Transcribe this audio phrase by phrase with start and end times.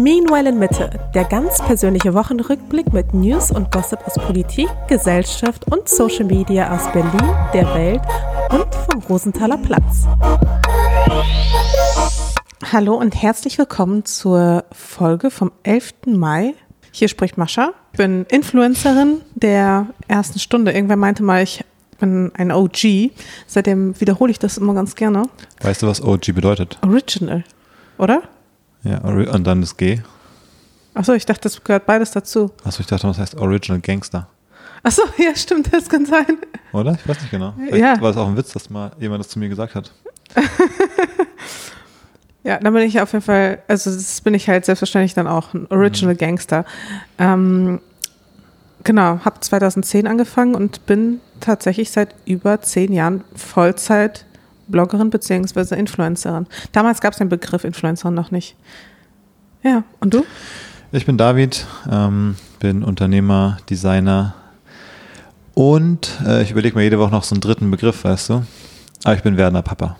[0.00, 5.90] Meanwhile in Mitte, der ganz persönliche Wochenrückblick mit News und Gossip aus Politik, Gesellschaft und
[5.90, 8.00] Social Media aus Berlin, der Welt
[8.50, 10.06] und vom Rosenthaler Platz.
[12.72, 15.92] Hallo und herzlich willkommen zur Folge vom 11.
[16.06, 16.54] Mai.
[16.92, 17.74] Hier spricht Mascha.
[17.92, 20.72] Ich bin Influencerin der ersten Stunde.
[20.72, 21.62] Irgendwer meinte mal, ich
[21.98, 23.10] bin ein OG.
[23.46, 25.24] Seitdem wiederhole ich das immer ganz gerne.
[25.60, 26.78] Weißt du, was OG bedeutet?
[26.80, 27.44] Original,
[27.98, 28.22] oder?
[28.82, 30.00] Ja, und dann das G.
[30.94, 32.50] Achso, ich dachte, das gehört beides dazu.
[32.64, 34.26] Achso, ich dachte, das heißt Original Gangster.
[34.82, 36.38] Achso, ja, stimmt, das kann sein.
[36.72, 36.92] Oder?
[36.94, 37.54] Ich weiß nicht genau.
[37.58, 38.00] Vielleicht Ja.
[38.00, 39.92] war es auch ein Witz, dass mal jemand das zu mir gesagt hat.
[42.42, 45.52] Ja, dann bin ich auf jeden Fall, also das bin ich halt selbstverständlich dann auch
[45.52, 46.64] ein Original Gangster.
[47.18, 47.80] Ähm,
[48.82, 54.24] genau, habe 2010 angefangen und bin tatsächlich seit über zehn Jahren Vollzeit
[54.70, 56.46] Bloggerin beziehungsweise Influencerin.
[56.72, 58.56] Damals gab es den Begriff Influencerin noch nicht.
[59.62, 60.24] Ja, und du?
[60.92, 64.34] Ich bin David, ähm, bin Unternehmer, Designer
[65.54, 68.44] und äh, ich überlege mir jede Woche noch so einen dritten Begriff, weißt du?
[69.04, 69.96] Aber ich bin werdender Papa.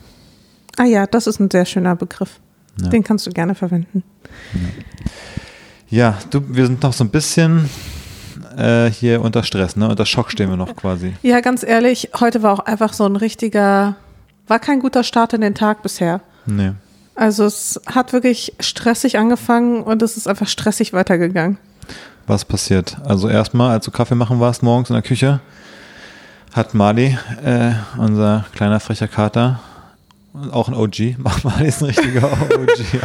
[0.77, 2.41] Ah ja, das ist ein sehr schöner Begriff.
[2.81, 2.89] Ja.
[2.89, 4.03] Den kannst du gerne verwenden.
[5.89, 7.69] Ja, du, wir sind noch so ein bisschen
[8.57, 9.89] äh, hier unter Stress, ne?
[9.89, 11.15] Unter Schock stehen wir noch quasi.
[11.23, 13.97] Ja, ganz ehrlich, heute war auch einfach so ein richtiger,
[14.51, 16.21] war kein guter Start in den Tag bisher.
[16.45, 16.73] Nee.
[17.15, 21.57] Also es hat wirklich stressig angefangen und es ist einfach stressig weitergegangen.
[22.27, 22.97] Was passiert?
[23.05, 25.41] Also erstmal, als du Kaffee machen warst morgens in der Küche,
[26.53, 29.61] hat Mali, äh, unser kleiner frecher Kater,
[30.51, 33.03] auch ein OG, Mali ist ein richtiger OG,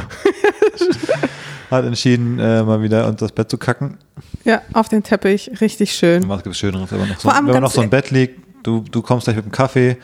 [1.71, 3.97] hat entschieden, äh, mal wieder unter das Bett zu kacken.
[4.45, 6.27] Ja, auf den Teppich, richtig schön.
[6.27, 8.39] Was gibt es Schöneres, wenn man noch so, wenn man noch so im Bett liegt,
[8.63, 9.97] du, du kommst gleich mit dem Kaffee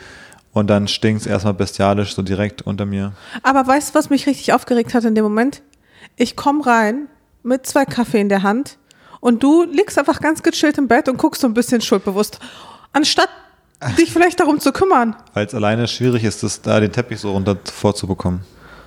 [0.52, 3.12] und dann stinkt es erstmal bestialisch so direkt unter mir.
[3.42, 5.62] Aber weißt du, was mich richtig aufgeregt hat in dem Moment?
[6.16, 7.08] Ich komme rein
[7.42, 8.78] mit zwei Kaffee in der Hand
[9.20, 12.38] und du liegst einfach ganz gechillt im Bett und guckst so ein bisschen schuldbewusst.
[12.92, 13.28] Anstatt
[13.98, 15.16] dich vielleicht darum zu kümmern.
[15.34, 18.40] Weil es alleine schwierig ist, das, da den Teppich so runter vorzubekommen.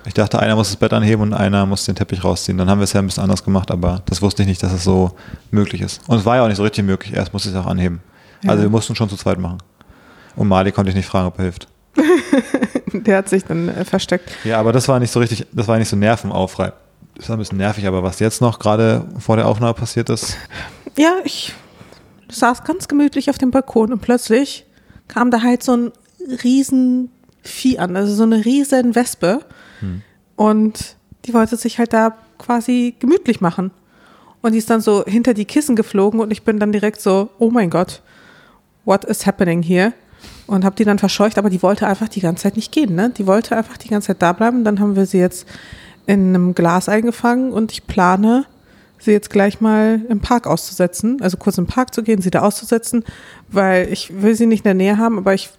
[0.06, 2.56] Ich dachte, einer muss das Bett anheben und einer muss den Teppich rausziehen.
[2.56, 4.72] Dann haben wir es ja ein bisschen anders gemacht, aber das wusste ich nicht, dass
[4.72, 5.16] es so
[5.50, 6.00] möglich ist.
[6.06, 7.12] Und es war ja auch nicht so richtig möglich.
[7.12, 8.00] Erst musste ich es auch anheben.
[8.46, 9.58] Also wir mussten schon zu zweit machen.
[10.36, 11.68] Und Mali konnte ich nicht fragen, ob er hilft.
[12.92, 14.30] Der hat sich dann äh, versteckt.
[14.44, 16.74] Ja, aber das war nicht so richtig, das war nicht so nervenaufreibend.
[17.14, 20.36] Das war ein bisschen nervig, aber was jetzt noch gerade vor der Aufnahme passiert ist,
[20.96, 21.52] Ja, ich
[22.30, 24.64] saß ganz gemütlich auf dem Balkon und plötzlich
[25.08, 25.92] kam da halt so ein
[26.42, 27.10] riesen
[27.42, 29.40] Vieh an, also so eine riesen Wespe.
[30.34, 33.70] Und die wollte sich halt da quasi gemütlich machen.
[34.42, 37.30] Und die ist dann so hinter die Kissen geflogen und ich bin dann direkt so,
[37.38, 38.02] oh mein Gott,
[38.84, 39.92] what is happening here?
[40.46, 43.10] Und habe die dann verscheucht, aber die wollte einfach die ganze Zeit nicht gehen, ne?
[43.10, 44.62] Die wollte einfach die ganze Zeit da bleiben.
[44.62, 45.46] Dann haben wir sie jetzt
[46.06, 48.44] in einem Glas eingefangen und ich plane,
[48.98, 52.40] sie jetzt gleich mal im Park auszusetzen, also kurz im Park zu gehen, sie da
[52.42, 53.04] auszusetzen,
[53.48, 55.50] weil ich will sie nicht in der Nähe haben, aber ich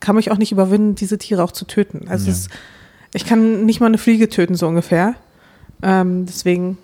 [0.00, 2.06] kann mich auch nicht überwinden, diese Tiere auch zu töten.
[2.08, 2.32] Also Ja.
[2.32, 2.48] es,
[3.14, 5.14] ich kann nicht mal eine Fliege töten, so ungefähr.
[5.82, 6.76] Ähm, deswegen,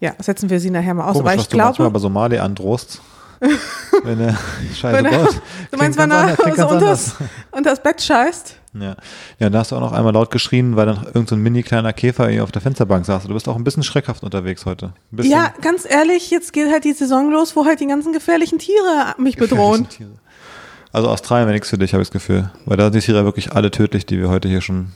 [0.00, 1.12] ja, setzen wir sie nachher mal aus.
[1.12, 3.00] komisch, aber was ich du manchmal glaube, bei Somali androhst.
[4.04, 4.38] wenn er
[4.74, 5.40] Scheiße Wenn er- baut.
[5.70, 8.56] du meinst, wenn er so unter das, Bett scheißt?
[8.74, 8.94] Ja.
[9.38, 11.92] ja, da hast du auch noch einmal laut geschrien, weil dann irgendein so mini kleiner
[11.92, 13.24] Käfer irgendwie auf der Fensterbank saß.
[13.24, 14.92] Du bist auch ein bisschen schreckhaft unterwegs heute.
[15.22, 19.14] Ja, ganz ehrlich, jetzt geht halt die Saison los, wo halt die ganzen gefährlichen Tiere
[19.18, 19.88] mich bedrohen.
[19.88, 20.10] Tiere.
[20.92, 22.50] Also Australien wäre nichts für dich, habe ich das Gefühl.
[22.64, 24.92] Weil da sind die Tiere wirklich alle tödlich, die wir heute hier schon.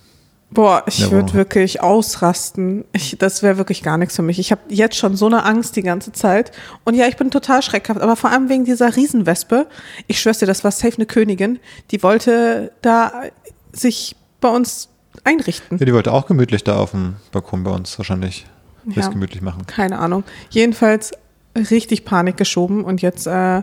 [0.55, 2.85] Boah, ich würde wirklich ausrasten.
[2.93, 4.39] Ich, das wäre wirklich gar nichts für mich.
[4.39, 6.53] Ich habe jetzt schon so eine Angst die ganze Zeit.
[6.85, 9.67] Und ja, ich bin total schreckhaft, aber vor allem wegen dieser Riesenwespe.
[10.07, 11.59] Ich schwör's dir, das war safe eine Königin.
[11.91, 13.25] Die wollte da
[13.73, 14.89] sich bei uns
[15.25, 15.79] einrichten.
[15.79, 18.47] Ja, die wollte auch gemütlich da auf dem Balkon bei uns wahrscheinlich.
[18.87, 19.09] Ja.
[19.09, 19.67] gemütlich machen.
[19.67, 20.25] Keine Ahnung.
[20.51, 21.13] Jedenfalls
[21.57, 23.63] richtig Panik geschoben und jetzt äh,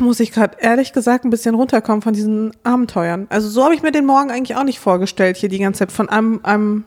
[0.00, 3.26] muss ich gerade ehrlich gesagt ein bisschen runterkommen von diesen Abenteuern.
[3.30, 5.92] Also so habe ich mir den Morgen eigentlich auch nicht vorgestellt, hier die ganze Zeit
[5.92, 6.84] von einem, einem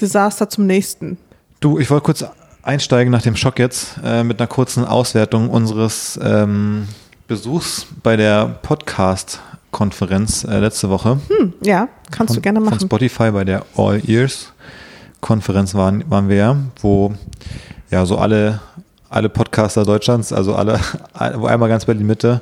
[0.00, 1.18] Desaster zum nächsten.
[1.60, 2.24] Du, ich wollte kurz
[2.62, 6.88] einsteigen nach dem Schock jetzt äh, mit einer kurzen Auswertung unseres ähm,
[7.28, 11.20] Besuchs bei der Podcast-Konferenz äh, letzte Woche.
[11.28, 12.80] Hm, ja, kannst du von, gerne Von machen.
[12.80, 14.52] Spotify bei der All Ears
[15.20, 17.14] Konferenz waren, waren wir ja, wo
[17.90, 18.60] ja so alle,
[19.10, 20.80] alle Podcaster Deutschlands, also alle,
[21.34, 22.40] wo einmal ganz Berlin Mitte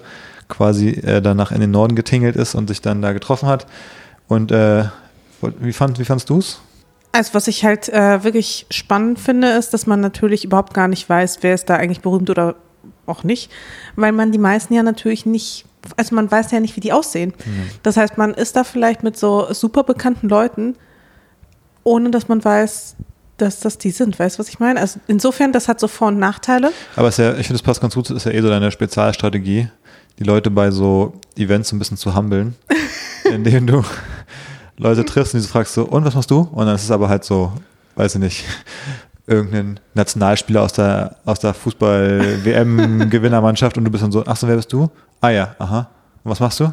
[0.49, 3.67] quasi äh, danach in den Norden getingelt ist und sich dann da getroffen hat.
[4.29, 4.85] Und äh,
[5.61, 6.61] wie, fand, wie fandst du es?
[7.13, 11.09] Also was ich halt äh, wirklich spannend finde, ist, dass man natürlich überhaupt gar nicht
[11.09, 12.55] weiß, wer ist da eigentlich berühmt oder
[13.07, 13.51] auch nicht,
[13.97, 15.65] weil man die meisten ja natürlich nicht,
[15.97, 17.33] also man weiß ja nicht, wie die aussehen.
[17.83, 20.77] Das heißt, man ist da vielleicht mit so super bekannten Leuten,
[21.83, 22.97] ohne dass man weiß,
[23.39, 24.19] dass das die sind.
[24.19, 24.81] Weißt du, was ich meine?
[24.81, 26.71] Also insofern, das hat so Vor- und Nachteile.
[26.97, 28.71] Aber ist ja, ich finde, das passt ganz gut, das ist ja eh so deine
[28.71, 29.69] Spezialstrategie,
[30.19, 32.55] die Leute bei so Events so ein bisschen zu humbeln,
[33.33, 33.83] indem du
[34.77, 36.41] Leute triffst und die so fragst so, und was machst du?
[36.53, 37.53] Und dann ist es aber halt so,
[37.97, 38.45] weiß ich nicht,
[39.27, 44.57] irgendein Nationalspieler aus der, aus der Fußball-WM-Gewinnermannschaft und du bist dann so, ach so, wer
[44.57, 44.91] bist du?
[45.21, 45.89] Ah ja, aha.
[46.25, 46.65] Und was machst du?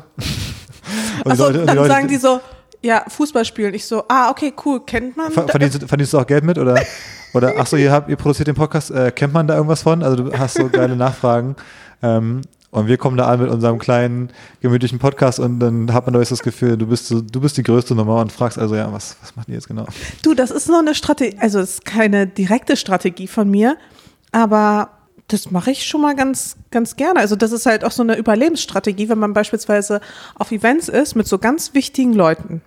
[1.23, 2.41] Und Leute- und dann Leute- sagen die so,
[2.85, 3.73] ja, Fußball spielen.
[3.73, 5.31] Ich so, ah, okay, cool, kennt man.
[5.31, 6.75] Ver- Verdienst, du- verdienst du auch Geld mit oder,
[7.33, 10.03] oder ach so, ihr, habt, ihr produziert den Podcast, äh, kennt man da irgendwas von?
[10.03, 11.55] Also du hast so geile Nachfragen.
[12.03, 12.41] Ähm,
[12.71, 14.29] und wir kommen da an mit unserem kleinen,
[14.61, 17.63] gemütlichen Podcast und dann hat man da das Gefühl, du bist, so, du bist die
[17.63, 19.85] größte Nummer und fragst also, ja, was, was macht ihr jetzt genau?
[20.23, 23.77] Du, das ist noch eine Strategie, also es ist keine direkte Strategie von mir,
[24.33, 24.89] aber
[25.29, 27.19] das mache ich schon mal ganz, ganz gerne.
[27.21, 30.01] Also das ist halt auch so eine Überlebensstrategie, wenn man beispielsweise
[30.35, 32.61] auf Events ist mit so ganz wichtigen Leuten,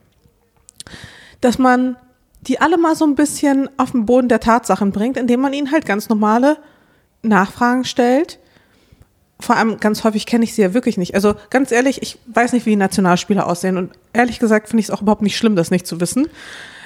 [1.40, 1.96] dass man
[2.40, 5.72] die alle mal so ein bisschen auf den Boden der Tatsachen bringt, indem man ihnen
[5.72, 6.58] halt ganz normale
[7.22, 8.38] Nachfragen stellt.
[9.40, 11.14] Vor allem ganz häufig kenne ich sie ja wirklich nicht.
[11.14, 14.90] Also ganz ehrlich, ich weiß nicht, wie Nationalspieler aussehen und ehrlich gesagt finde ich es
[14.90, 16.28] auch überhaupt nicht schlimm, das nicht zu wissen.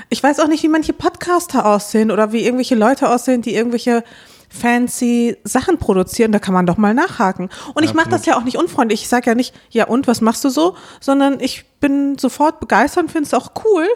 [0.08, 4.04] Ich weiß auch nicht, wie manche Podcaster aussehen oder wie irgendwelche Leute aussehen, die irgendwelche
[4.50, 6.32] fancy Sachen produzieren.
[6.32, 7.48] Da kann man doch mal nachhaken.
[7.74, 9.02] Und ich mache das ja auch nicht unfreundlich.
[9.02, 10.76] Ich sage ja nicht, ja und, was machst du so?
[11.00, 13.86] Sondern ich bin sofort begeistert und finde es auch cool.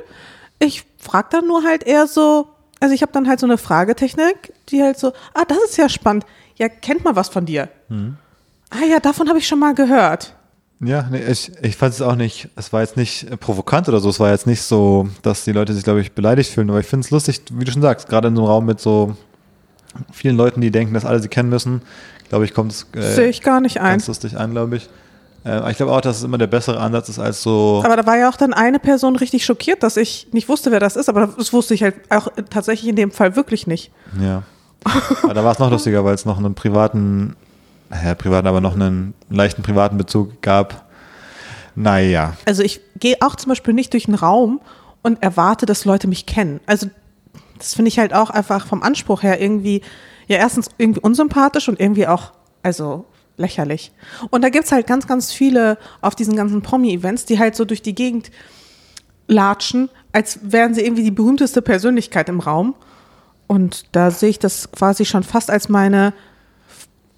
[0.58, 2.48] Ich frage dann nur halt eher so,
[2.80, 5.88] also ich habe dann halt so eine Fragetechnik, die halt so, ah, das ist ja
[5.88, 6.24] spannend.
[6.56, 7.68] Ja, kennt man was von dir?
[8.70, 10.34] Ah ja, davon habe ich schon mal gehört.
[10.80, 14.10] Ja, nee, ich, ich fand es auch nicht, es war jetzt nicht provokant oder so,
[14.10, 16.86] es war jetzt nicht so, dass die Leute sich, glaube ich, beleidigt fühlen, aber ich
[16.86, 19.16] finde es lustig, wie du schon sagst, gerade in so einem Raum mit so
[20.12, 21.80] vielen Leuten, die denken, dass alle sie kennen müssen,
[22.28, 23.92] glaube ich, kommt es Sehe äh, ich gar nicht ein.
[23.92, 24.88] ganz lustig an, glaube ich.
[25.46, 28.04] Äh, ich glaube auch, dass es immer der bessere Ansatz ist, als so, Aber da
[28.06, 31.08] war ja auch dann eine Person richtig schockiert, dass ich nicht wusste, wer das ist.
[31.08, 33.92] Aber das wusste ich halt auch tatsächlich in dem Fall wirklich nicht.
[34.20, 34.42] ja.
[35.24, 37.34] Aber da war es noch lustiger, weil es noch einen privaten,
[37.90, 40.84] naja, privaten, aber noch einen leichten privaten Bezug gab.
[41.74, 42.34] Naja.
[42.44, 44.60] Also ich gehe auch zum Beispiel nicht durch einen Raum
[45.02, 46.60] und erwarte, dass Leute mich kennen.
[46.66, 46.88] Also
[47.58, 49.82] das finde ich halt auch einfach vom Anspruch her irgendwie,
[50.28, 52.32] ja erstens irgendwie unsympathisch und irgendwie auch,
[52.62, 53.06] also
[53.36, 53.92] lächerlich.
[54.30, 57.82] Und da gibt's halt ganz, ganz viele auf diesen ganzen Promi-Events, die halt so durch
[57.82, 58.30] die Gegend
[59.28, 62.74] latschen, als wären sie irgendwie die berühmteste Persönlichkeit im Raum.
[63.46, 66.12] Und da sehe ich das quasi schon fast als meine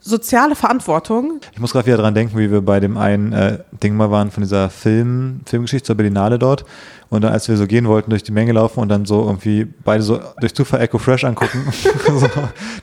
[0.00, 1.40] soziale Verantwortung.
[1.52, 4.30] Ich muss gerade wieder dran denken, wie wir bei dem einen äh, Ding mal waren
[4.30, 6.64] von dieser Film, Filmgeschichte zur Berlinale dort.
[7.10, 9.64] Und dann, als wir so gehen wollten, durch die Menge laufen und dann so irgendwie
[9.64, 11.64] beide so durch Zufall Echo Fresh angucken,
[12.06, 12.28] so,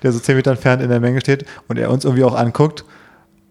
[0.02, 2.86] der so zehn Meter entfernt in der Menge steht und er uns irgendwie auch anguckt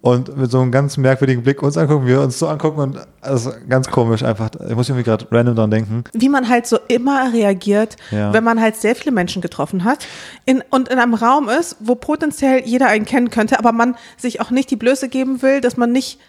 [0.04, 3.50] und mit so einem ganz merkwürdigen Blick uns angucken, wir uns so angucken und also
[3.70, 4.50] ganz komisch einfach.
[4.68, 6.04] Ich muss irgendwie gerade random dran denken.
[6.12, 8.30] wie man halt so immer reagiert, Ja.
[8.34, 10.06] wenn man halt sehr viele Menschen getroffen hat
[10.44, 14.42] in, und in einem Raum ist, wo potenziell jeder einen kennen könnte, aber man sich
[14.42, 16.20] auch nicht die Blöße geben will, dass man nicht,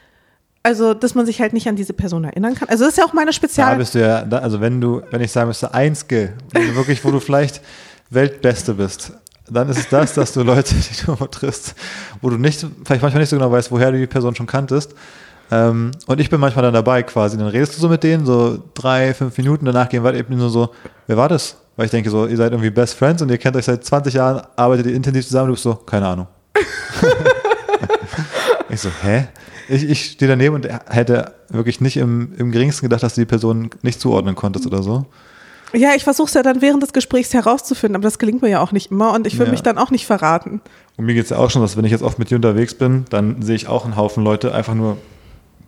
[0.63, 2.69] also dass man sich halt nicht an diese Person erinnern kann.
[2.69, 3.75] Also das ist ja auch meine Da Spezial.
[3.75, 7.11] bist du ja, da, also wenn du, wenn ich sagen müsste, wo du wirklich, wo
[7.11, 7.59] du vielleicht
[8.09, 9.11] Weltbeste bist,
[9.49, 11.75] dann ist es das, dass du Leute, die du triffst,
[12.21, 14.95] wo du nicht, vielleicht manchmal nicht so genau weißt, woher du die Person schon kanntest.
[15.51, 17.37] Ähm, und ich bin manchmal dann dabei quasi.
[17.37, 20.49] Dann redest du so mit denen, so drei, fünf Minuten, danach gehen wir eben nur
[20.49, 20.69] so,
[21.07, 21.57] wer war das?
[21.75, 24.13] Weil ich denke so, ihr seid irgendwie Best Friends und ihr kennt euch seit 20
[24.13, 26.27] Jahren, arbeitet ihr intensiv zusammen, du bist so, keine Ahnung.
[28.69, 29.27] ich so, hä?
[29.67, 33.25] Ich, ich stehe daneben und hätte wirklich nicht im, im geringsten gedacht, dass du die
[33.25, 35.05] Person nicht zuordnen konntest oder so.
[35.75, 38.61] Ja, ich versuche es ja dann während des Gesprächs herauszufinden, aber das gelingt mir ja
[38.61, 39.51] auch nicht immer und ich will Ja.
[39.51, 40.61] mich dann auch nicht verraten.
[40.97, 42.73] Und mir geht es ja auch schon, dass wenn ich jetzt oft mit dir unterwegs
[42.73, 44.97] bin, dann sehe ich auch einen Haufen Leute einfach nur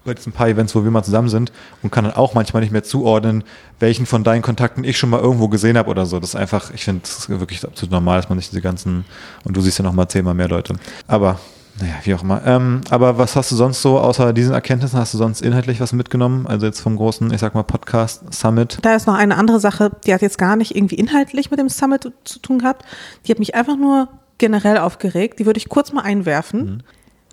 [0.06, 1.52] bei diesen paar Events, wo wir mal zusammen sind
[1.84, 3.44] und kann dann auch manchmal nicht mehr zuordnen,
[3.82, 6.22] welchen von deinen Kontakten ich schon mal irgendwo gesehen habe oder so.
[6.22, 9.04] Das ist einfach, ich finde, ist wirklich absolut normal, dass man nicht diese ganzen,
[9.44, 10.76] und du siehst ja noch mal zehnmal mehr Leute.
[11.08, 11.40] Aber,
[11.80, 12.42] naja, wie auch immer.
[12.46, 15.94] Ähm, aber was hast du sonst so, außer diesen Erkenntnissen, hast du sonst inhaltlich was
[15.94, 16.48] mitgenommen?
[16.48, 18.80] Also jetzt vom großen, ich sag mal, Podcast Summit.
[18.82, 21.70] Da ist noch eine andere Sache, die hat jetzt gar nicht irgendwie inhaltlich mit dem
[21.70, 22.84] Summit zu tun gehabt.
[23.26, 24.08] Die hat mich einfach nur
[24.40, 25.40] generell aufgeregt.
[25.40, 26.84] Die würde ich kurz mal einwerfen.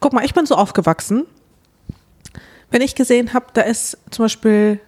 [0.00, 1.24] Guck mal, ich bin so aufgewachsen.
[2.70, 4.80] Wenn ich gesehen habe, da ist zum Beispiel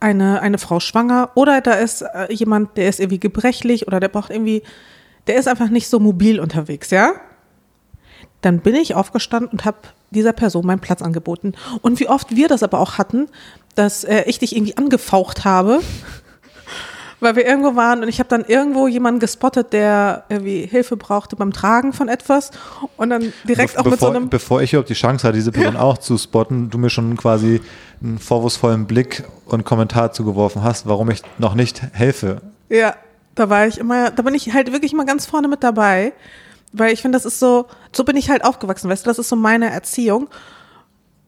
[0.00, 4.08] eine, eine Frau schwanger oder da ist äh, jemand, der ist irgendwie gebrechlich oder der
[4.08, 4.62] braucht irgendwie,
[5.26, 7.12] der ist einfach nicht so mobil unterwegs, ja?
[8.40, 9.78] Dann bin ich aufgestanden und habe
[10.10, 11.54] dieser Person meinen Platz angeboten.
[11.82, 13.28] Und wie oft wir das aber auch hatten,
[13.74, 15.80] dass äh, ich dich irgendwie angefaucht habe,
[17.20, 21.36] weil wir irgendwo waren und ich habe dann irgendwo jemanden gespottet, der irgendwie Hilfe brauchte
[21.36, 22.50] beim Tragen von etwas
[22.96, 25.36] und dann direkt Be auch mit so bevor, einem bevor ich überhaupt die Chance hatte,
[25.36, 27.60] diese Person auch zu spotten, du mir schon quasi
[28.02, 32.40] einen vorwurfsvollen Blick und Kommentar zugeworfen hast, warum ich noch nicht helfe.
[32.68, 32.94] ja
[33.34, 36.12] Da war ich immer, da bin ich halt wirklich mal ganz vorne mit dabei,
[36.74, 39.28] weil ich finde, das ist so, so bin ich halt aufgewachsen, weißt du, das ist
[39.28, 40.28] so meine Erziehung.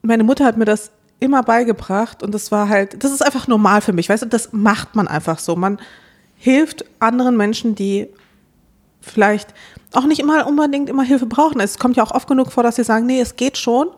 [0.03, 3.81] Meine Mutter hat mir das immer beigebracht und das war halt, das ist einfach normal
[3.81, 5.57] für mich, weißt du, das macht man einfach so.
[5.57, 5.79] Man
[6.37, 8.09] hilft anderen Menschen, die
[9.01, 9.55] vielleicht
[9.93, 11.61] auch nicht immer unbedingt immer Hilfe brauchen.
[11.61, 13.89] Es kommt ja auch oft genug vor, dass sie sagen, nee, es geht schon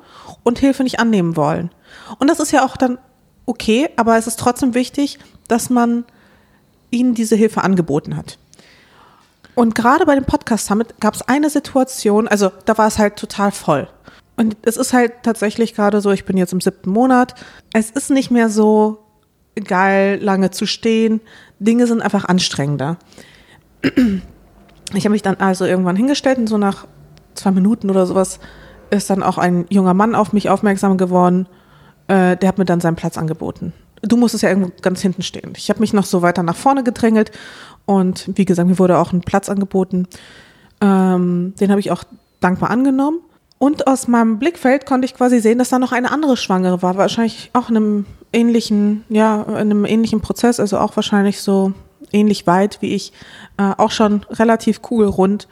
[0.45, 1.71] und Hilfe nicht annehmen wollen.
[2.19, 2.99] Und das ist ja auch dann
[3.47, 6.05] okay, aber es ist trotzdem wichtig, dass man
[6.91, 8.39] ihnen diese Hilfe angeboten hat.
[9.59, 13.17] Und gerade bei dem Podcast Summit gab es eine Situation, also da war es halt
[13.17, 13.89] total voll.
[14.37, 17.35] Und es ist halt tatsächlich gerade so, ich bin jetzt im siebten Monat,
[17.73, 18.99] es ist nicht mehr so
[19.65, 21.21] geil, lange zu stehen.
[21.59, 22.99] Dinge sind einfach anstrengender.
[24.95, 26.87] Ich habe mich dann also irgendwann hingestellt und so nach
[27.35, 28.39] zwei Minuten oder sowas
[28.91, 31.49] ist dann auch ein junger Mann auf mich aufmerksam geworden.
[32.07, 33.73] Äh, der hat mir dann seinen Platz angeboten.
[34.03, 35.53] Du musstest ja irgendwo ganz hinten stehen.
[35.57, 37.33] Ich habe mich noch so weiter nach vorne gedrängelt
[37.89, 40.07] und wie gesagt, mir wurde auch ein Platz angeboten.
[40.83, 42.05] Ähm, den habe ich auch
[42.39, 43.21] dankbar angenommen.
[43.57, 46.99] Und aus meinem Blickfeld konnte ich quasi sehen, dass da noch eine andere Schwangere war.
[46.99, 51.73] Wahrscheinlich auch in einem ähnlichen, ja, in einem ähnlichen Prozess, also auch wahrscheinlich so
[52.13, 53.15] ähnlich weit wie ich,
[53.57, 55.49] äh, auch schon relativ cool rund.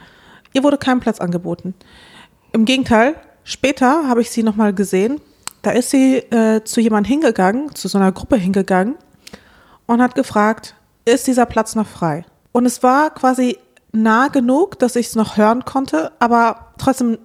[0.53, 1.73] Ihr wurde kein Platz angeboten.
[2.53, 3.15] Im Gegenteil,
[3.45, 5.21] später habe ich sie nochmal gesehen.
[5.63, 8.93] Da ist sie äh, zu jemandem hingegangen, zu so einer Gruppe hingegangen
[9.87, 10.75] und hat gefragt,
[11.13, 12.25] ist dieser Platz noch frei?
[12.51, 13.57] Und es war quasi
[13.91, 17.17] nah genug, dass ich es noch hören konnte, aber trotzdem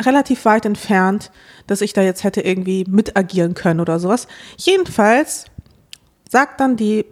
[0.00, 1.30] relativ weit entfernt,
[1.66, 4.26] dass ich da jetzt hätte irgendwie mitagieren können oder sowas.
[4.56, 5.46] Jedenfalls
[6.28, 7.04] sagt dann die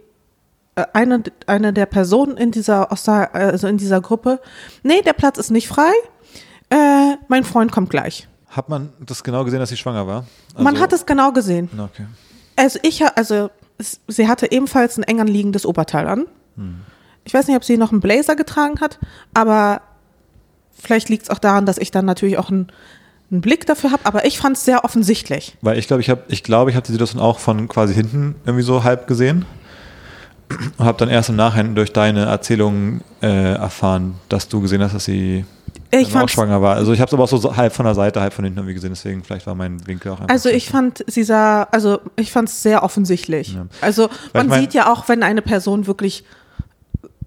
[0.75, 4.39] äh, eine, eine der Personen in dieser, also in dieser Gruppe,
[4.83, 5.91] nee, der Platz ist nicht frei,
[6.69, 8.27] äh, mein Freund kommt gleich.
[8.47, 10.25] Hat man das genau gesehen, dass sie schwanger war?
[10.53, 11.69] Also man hat es genau gesehen.
[11.73, 12.05] Okay.
[12.55, 16.25] Also ich, also sie hatte ebenfalls ein eng anliegendes Oberteil an.
[16.55, 16.81] Hm.
[17.23, 18.99] Ich weiß nicht, ob sie noch einen Blazer getragen hat,
[19.33, 19.81] aber
[20.73, 22.67] vielleicht liegt es auch daran, dass ich dann natürlich auch einen,
[23.31, 25.57] einen Blick dafür habe, aber ich fand es sehr offensichtlich.
[25.61, 28.35] Weil ich glaube, ich habe ich glaube, ich habe die Situation auch von quasi hinten
[28.45, 29.45] irgendwie so halb gesehen
[30.77, 34.95] und habe dann erst im Nachhinein durch deine Erzählung äh, erfahren, dass du gesehen hast,
[34.95, 35.45] dass sie
[35.91, 36.75] ich auch schwanger war.
[36.75, 38.75] Also ich habe es aber auch so halb von der Seite, halb von hinten irgendwie
[38.75, 40.33] gesehen, deswegen vielleicht war mein Winkel auch einfach.
[40.33, 43.53] Also ich fand, sie sah, also ich fand es sehr offensichtlich.
[43.53, 43.67] Ja.
[43.81, 46.23] Also man ich mein, sieht ja auch, wenn eine Person wirklich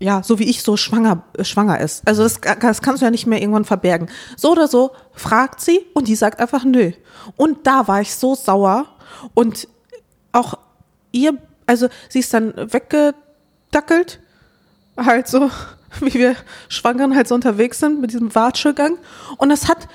[0.02, 2.06] ja, so wie ich so schwanger, äh, schwanger ist.
[2.06, 4.08] Also das, das kannst du ja nicht mehr irgendwann verbergen.
[4.36, 6.90] So oder so fragt sie und die sagt einfach nö.
[7.36, 8.86] Und da war ich so sauer
[9.34, 9.68] und
[10.32, 10.58] auch
[11.12, 14.18] ihr, also sie ist dann weggedackelt,
[14.96, 15.50] halt so,
[16.00, 16.36] wie wir
[16.68, 18.98] Schwangeren halt so unterwegs sind mit diesem Watschegang.
[19.36, 19.88] Und es hat,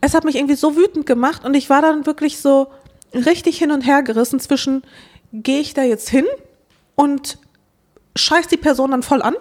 [0.00, 2.68] es hat mich irgendwie so wütend gemacht und ich war dann wirklich so
[3.14, 4.82] richtig hin und her gerissen zwischen,
[5.32, 6.26] gehe ich da jetzt hin
[6.94, 7.38] und
[8.16, 9.34] scheißt die Person dann voll an.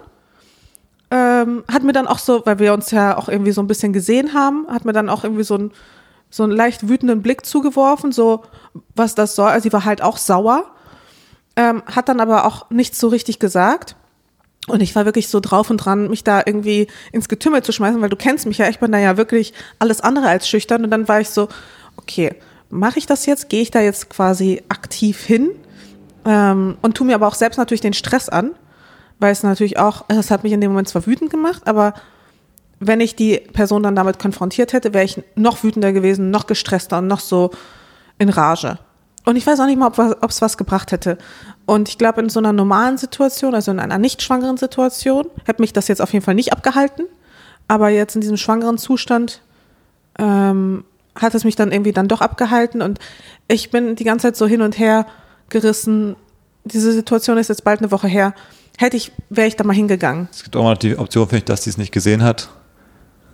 [1.09, 3.93] Ähm, hat mir dann auch so, weil wir uns ja auch irgendwie so ein bisschen
[3.93, 5.71] gesehen haben, hat mir dann auch irgendwie so, ein,
[6.29, 8.43] so einen leicht wütenden Blick zugeworfen, so
[8.93, 9.47] was das soll.
[9.47, 10.65] Also sie war halt auch sauer,
[11.55, 13.95] ähm, hat dann aber auch nichts so richtig gesagt.
[14.67, 18.01] Und ich war wirklich so drauf und dran, mich da irgendwie ins Getümmel zu schmeißen,
[18.01, 20.83] weil du kennst mich ja, ich bin da ja wirklich alles andere als schüchtern.
[20.83, 21.47] Und dann war ich so,
[21.95, 22.35] okay,
[22.69, 23.49] mache ich das jetzt?
[23.49, 25.51] Gehe ich da jetzt quasi aktiv hin?
[26.25, 28.51] Ähm, und tu mir aber auch selbst natürlich den Stress an
[29.19, 31.93] weil es natürlich auch, es hat mich in dem Moment zwar wütend gemacht, aber
[32.79, 36.99] wenn ich die Person dann damit konfrontiert hätte, wäre ich noch wütender gewesen, noch gestresster
[36.99, 37.51] und noch so
[38.19, 38.77] in Rage.
[39.25, 41.17] Und ich weiß auch nicht mal, ob es was gebracht hätte.
[41.65, 45.61] Und ich glaube, in so einer normalen Situation, also in einer nicht schwangeren Situation, hätte
[45.61, 47.05] mich das jetzt auf jeden Fall nicht abgehalten.
[47.67, 49.41] Aber jetzt in diesem schwangeren Zustand
[50.17, 52.81] ähm, hat es mich dann irgendwie dann doch abgehalten.
[52.81, 52.99] Und
[53.49, 55.05] ich bin die ganze Zeit so hin und her
[55.49, 56.15] gerissen.
[56.63, 58.33] Diese Situation ist jetzt bald eine Woche her
[58.77, 60.29] hätte ich, wäre ich da mal hingegangen.
[60.31, 62.49] Es gibt auch mal die Option, finde ich, dass sie es nicht gesehen hat.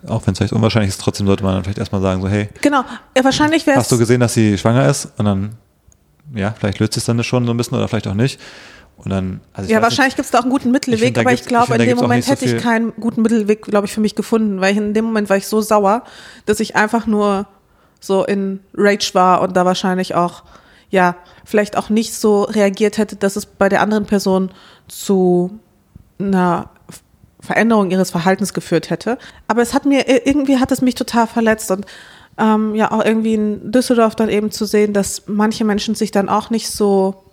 [0.08, 2.50] Auch wenn es vielleicht unwahrscheinlich ist, trotzdem sollte man dann vielleicht erstmal sagen, so, hey.
[2.62, 2.84] Genau,
[3.16, 5.10] ja, wahrscheinlich wäre Hast du gesehen, dass sie schwanger ist?
[5.18, 5.56] Und dann,
[6.34, 8.40] ja, vielleicht löst es dann schon so ein bisschen oder vielleicht auch nicht.
[8.98, 11.46] Und dann, also ja, wahrscheinlich gibt es da auch einen guten Mittelweg, find, aber ich
[11.46, 14.62] glaube, in dem Moment hätte so ich keinen guten Mittelweg, glaube ich, für mich gefunden,
[14.62, 16.04] weil ich in dem Moment war ich so sauer,
[16.46, 17.48] dass ich einfach nur
[18.00, 20.44] so in Rage war und da wahrscheinlich auch,
[20.90, 24.52] ja, vielleicht auch nicht so reagiert hätte, dass es bei der anderen Person
[24.88, 25.60] zu
[26.20, 26.70] einer
[27.40, 29.18] Veränderung ihres Verhaltens geführt hätte.
[29.48, 31.86] Aber es hat mir, irgendwie hat es mich total verletzt und
[32.38, 36.30] ähm, ja auch irgendwie in Düsseldorf dann eben zu sehen, dass manche Menschen sich dann
[36.30, 37.24] auch nicht so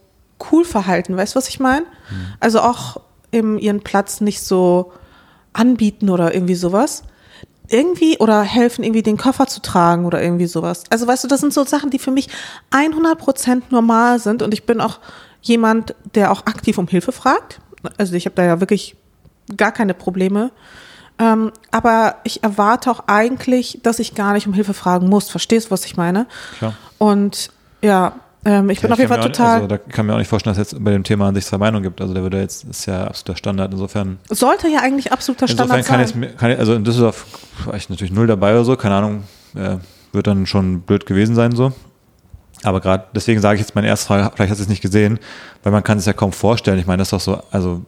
[0.51, 1.17] cool verhalten.
[1.17, 1.83] Weißt du, was ich meine?
[1.83, 2.35] Mhm.
[2.41, 3.01] Also auch
[3.33, 4.93] eben ihren Platz nicht so
[5.53, 7.03] anbieten oder irgendwie sowas.
[7.69, 10.85] Irgendwie oder helfen, irgendwie den Koffer zu tragen oder irgendwie sowas.
[10.91, 12.29] Also weißt du, das sind so Sachen, die für mich
[12.73, 14.99] 100% normal sind und ich bin auch
[15.41, 17.61] jemand, der auch aktiv um Hilfe fragt.
[17.97, 18.97] Also ich habe da ja wirklich
[19.57, 20.51] gar keine Probleme.
[21.21, 25.29] Ähm, aber ich erwarte auch eigentlich, dass ich gar nicht um Hilfe fragen muss.
[25.29, 26.27] Verstehst du, was ich meine?
[26.59, 26.75] Klar.
[26.99, 27.51] Und
[27.83, 28.15] ja,
[28.47, 29.55] ähm, ich Ja, bin auf jeden kann Fall total.
[29.57, 31.45] Also, da kann mir auch nicht vorstellen, dass es jetzt bei dem Thema an sich
[31.45, 32.01] zwei Meinungen gibt.
[32.01, 33.71] Also der würde jetzt, ist ja absoluter Standard.
[33.73, 36.21] Insofern, sollte ja eigentlich absoluter insofern Standard kann ich, sein.
[36.21, 37.27] mir- kann ich, also in Düsseldorf
[37.67, 39.25] war ich natürlich null dabei oder so, keine Ahnung,
[39.55, 39.77] äh,
[40.13, 41.73] wird dann schon blöd gewesen sein so.
[42.63, 45.19] Aber gerade deswegen sage ich jetzt meine erste Frage, vielleicht hast du es nicht gesehen,
[45.63, 46.79] weil man kann es ja kaum vorstellen.
[46.79, 47.83] Ich meine, das ist doch so, also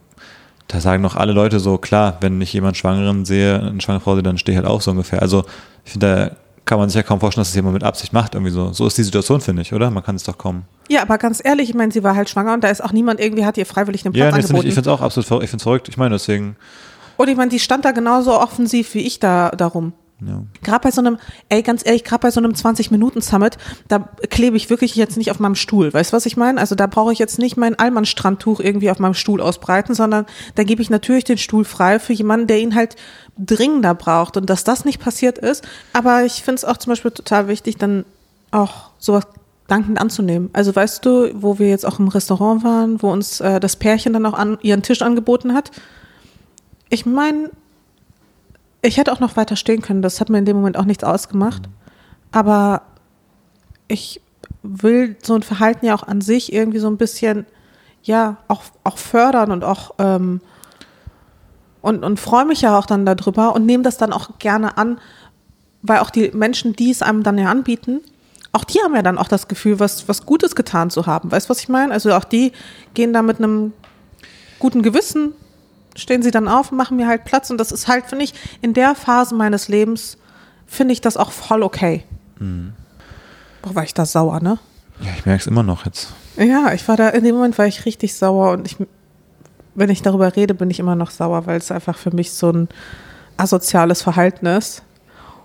[0.67, 4.13] da sagen doch alle Leute so, klar, wenn ich jemand Schwangeren sehe, eine schwangere Frau
[4.15, 5.21] sehe, dann stehe ich halt auch so ungefähr.
[5.21, 5.43] Also
[5.85, 6.31] ich finde, da
[6.65, 8.71] kann man sich ja kaum vorstellen, dass das jemand mit Absicht macht, irgendwie so.
[8.71, 9.91] So ist die Situation, finde ich, oder?
[9.91, 10.63] Man kann es doch kaum.
[10.89, 13.19] Ja, aber ganz ehrlich, ich meine, sie war halt schwanger und da ist auch niemand
[13.19, 14.67] irgendwie, hat ihr freiwillig einen Ja, Platz nee, find ich, angeboten.
[14.69, 15.43] ich finde es auch absolut verrückt.
[15.43, 15.89] Ich finde es verrückt.
[15.89, 16.55] Ich meine, deswegen,
[17.17, 19.93] und ich meine, die stand da genauso offensiv wie ich da darum.
[20.21, 20.43] Ja.
[20.63, 21.17] Gerade bei so einem,
[21.49, 25.39] ey, ganz ehrlich, gerade bei so einem 20-Minuten-Summit, da klebe ich wirklich jetzt nicht auf
[25.39, 25.93] meinem Stuhl.
[25.93, 26.59] Weißt du, was ich meine?
[26.59, 30.63] Also da brauche ich jetzt nicht mein Allmann-Strandtuch irgendwie auf meinem Stuhl ausbreiten, sondern da
[30.63, 32.95] gebe ich natürlich den Stuhl frei für jemanden, der ihn halt
[33.37, 34.37] dringender braucht.
[34.37, 35.67] Und dass das nicht passiert ist.
[35.91, 38.05] Aber ich finde es auch zum Beispiel total wichtig, dann
[38.51, 39.27] auch sowas
[39.67, 40.49] dankend anzunehmen.
[40.53, 44.13] Also weißt du, wo wir jetzt auch im Restaurant waren, wo uns äh, das Pärchen
[44.13, 45.71] dann auch an, ihren Tisch angeboten hat.
[46.89, 47.49] Ich meine,
[48.83, 51.03] ich hätte auch noch weiter stehen können, das hat mir in dem Moment auch nichts
[51.03, 51.63] ausgemacht.
[52.31, 52.81] Aber
[53.87, 54.21] ich
[54.61, 57.45] will so ein Verhalten ja auch an sich irgendwie so ein bisschen,
[58.03, 60.41] ja, auch, auch fördern und auch ähm,
[61.81, 64.99] und, und freue mich ja auch dann darüber und nehme das dann auch gerne an,
[65.81, 67.99] weil auch die Menschen, die es einem dann ja anbieten,
[68.53, 71.31] auch die haben ja dann auch das Gefühl, was, was Gutes getan zu haben.
[71.31, 71.91] Weißt du, was ich meine?
[71.91, 72.53] Also auch die
[72.93, 73.73] gehen da mit einem
[74.59, 75.33] guten Gewissen,
[75.95, 77.49] stehen sie dann auf und machen mir halt Platz.
[77.49, 80.17] Und das ist halt, finde ich, in der Phase meines Lebens,
[80.65, 82.03] finde ich das auch voll okay.
[83.61, 84.57] Boah, war ich da sauer, ne?
[85.01, 86.09] ja, ich merke es immer noch jetzt.
[86.37, 88.77] Ja, ich war da, in dem Moment war ich richtig sauer und ich,
[89.75, 92.51] wenn ich darüber rede, bin ich immer noch sauer, weil es einfach für mich so
[92.51, 92.69] ein
[93.37, 94.83] asoziales Verhalten ist.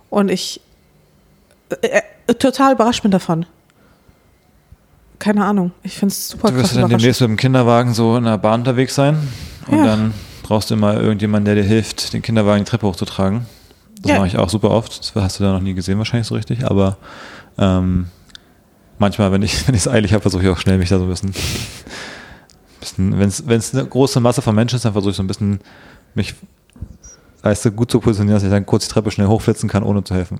[0.09, 0.61] Und ich
[1.81, 3.45] äh, äh, total überrascht bin davon.
[5.19, 5.71] Keine Ahnung.
[5.83, 8.61] Ich finde es super Du wirst dann demnächst mit dem Kinderwagen so in der Bahn
[8.61, 9.17] unterwegs sein
[9.67, 9.83] und Ja.
[9.85, 10.13] dann
[10.49, 13.45] brauchst du immer irgendjemanden, der dir hilft, den Kinderwagen die Treppe hochzutragen.
[14.01, 14.17] Das Ja.
[14.17, 14.99] mache ich auch super oft.
[14.99, 16.97] Das hast du da noch nie gesehen wahrscheinlich so richtig, aber
[17.57, 18.07] ähm,
[18.97, 21.03] manchmal, wenn ich wenn ich es eilig habe, versuche ich auch schnell mich da so
[21.05, 21.33] ein bisschen,
[22.79, 23.27] bisschen wenn
[23.59, 25.59] es eine große Masse von Menschen ist, dann versuche ich so ein bisschen
[26.15, 26.33] mich
[27.41, 30.03] weißt du, gut zu positionieren, dass ich dann kurz die Treppe schnell hochflitzen kann, ohne
[30.03, 30.39] zu helfen.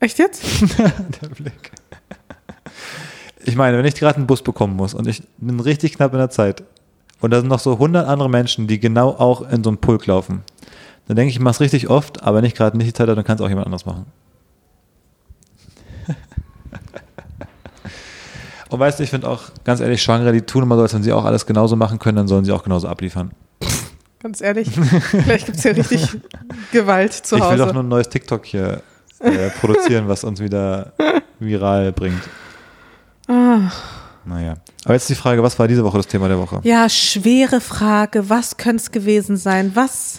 [0.00, 0.42] Echt jetzt?
[0.78, 1.70] Der Blick.
[3.44, 6.18] Ich meine, wenn ich gerade einen Bus bekommen muss und ich bin richtig knapp in
[6.18, 6.64] der Zeit
[7.20, 10.06] und da sind noch so 100 andere Menschen, die genau auch in so einen Pulk
[10.06, 10.42] laufen,
[11.06, 13.08] dann denke ich, ich mache es richtig oft, aber wenn ich gerade nicht die Zeit
[13.08, 14.06] habe, dann kann es auch jemand anderes machen.
[18.70, 21.02] Und weißt du, ich finde auch, ganz ehrlich, Schwangere, die tun immer so, als wenn
[21.02, 23.32] sie auch alles genauso machen können, dann sollen sie auch genauso abliefern.
[24.22, 24.70] Ganz ehrlich.
[24.70, 26.16] Vielleicht gibt es ja richtig
[26.72, 27.58] Gewalt zu ich will Hause.
[27.58, 28.82] doch nur ein neues TikTok hier
[29.18, 30.92] äh, produzieren, was uns wieder
[31.40, 32.22] viral bringt.
[33.26, 33.72] Ah.
[34.24, 34.54] Naja.
[34.84, 36.60] Aber jetzt die Frage, was war diese Woche das Thema der Woche?
[36.62, 38.28] Ja, schwere Frage.
[38.30, 39.72] Was könnte es gewesen sein?
[39.74, 40.18] Was,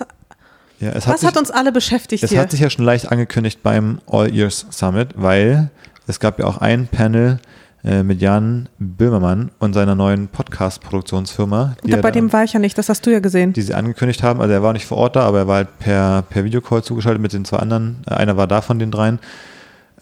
[0.79, 2.39] Ja, es hat was sich, hat uns alle beschäftigt es hier?
[2.39, 5.69] hat sich ja schon leicht angekündigt beim All Ears Summit, weil
[6.07, 7.39] es gab ja auch ein Panel
[7.83, 12.77] äh, mit Jan Böhmermann und seiner neuen Podcast-Produktionsfirma, Da, bei dem war ich ja nicht,
[12.77, 13.53] das hast du ja gesehen.
[13.53, 14.41] die sie angekündigt haben.
[14.41, 17.21] Also er war nicht vor Ort da, aber er war halt per, per Videocall zugeschaltet
[17.21, 18.03] mit den zwei anderen.
[18.07, 19.19] Äh, Einer war da von den dreien.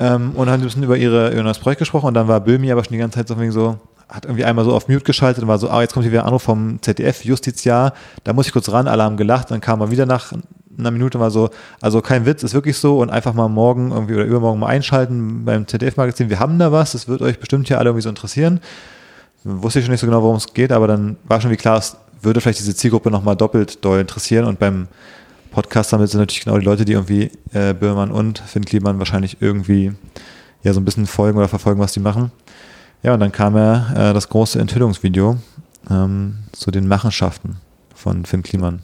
[0.01, 2.71] Ähm, und haben ein bisschen über, ihre, über das Projekt gesprochen und dann war Böhmi
[2.71, 5.47] aber schon die ganze Zeit so, so hat irgendwie einmal so auf Mute geschaltet und
[5.47, 7.93] war so, ah, jetzt kommt hier wieder ein Anruf vom ZDF, Justiziar,
[8.23, 10.33] da muss ich kurz ran, haben gelacht, dann kam er wieder nach
[10.77, 11.49] einer Minute mal so,
[11.81, 15.45] also kein Witz, ist wirklich so und einfach mal morgen irgendwie oder übermorgen mal einschalten
[15.45, 18.59] beim ZDF-Magazin, wir haben da was, das wird euch bestimmt hier alle irgendwie so interessieren.
[19.43, 21.77] Wusste ich schon nicht so genau, worum es geht, aber dann war schon wie klar,
[21.77, 24.87] es würde vielleicht diese Zielgruppe nochmal doppelt doll interessieren und beim
[25.51, 29.37] Podcast damit sind natürlich genau die Leute, die irgendwie äh, Böhmermann und Finn Kliman wahrscheinlich
[29.39, 29.93] irgendwie
[30.63, 32.31] ja so ein bisschen folgen oder verfolgen, was die machen.
[33.03, 35.37] Ja, und dann kam ja äh, das große Enthüllungsvideo
[35.89, 37.57] ähm, zu den Machenschaften
[37.95, 38.81] von Finn Kliman.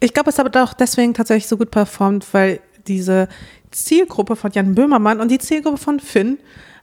[0.00, 3.28] Ich glaube, es hat auch deswegen tatsächlich so gut performt, weil diese
[3.70, 6.38] Zielgruppe von Jan Böhmermann und die Zielgruppe von Finn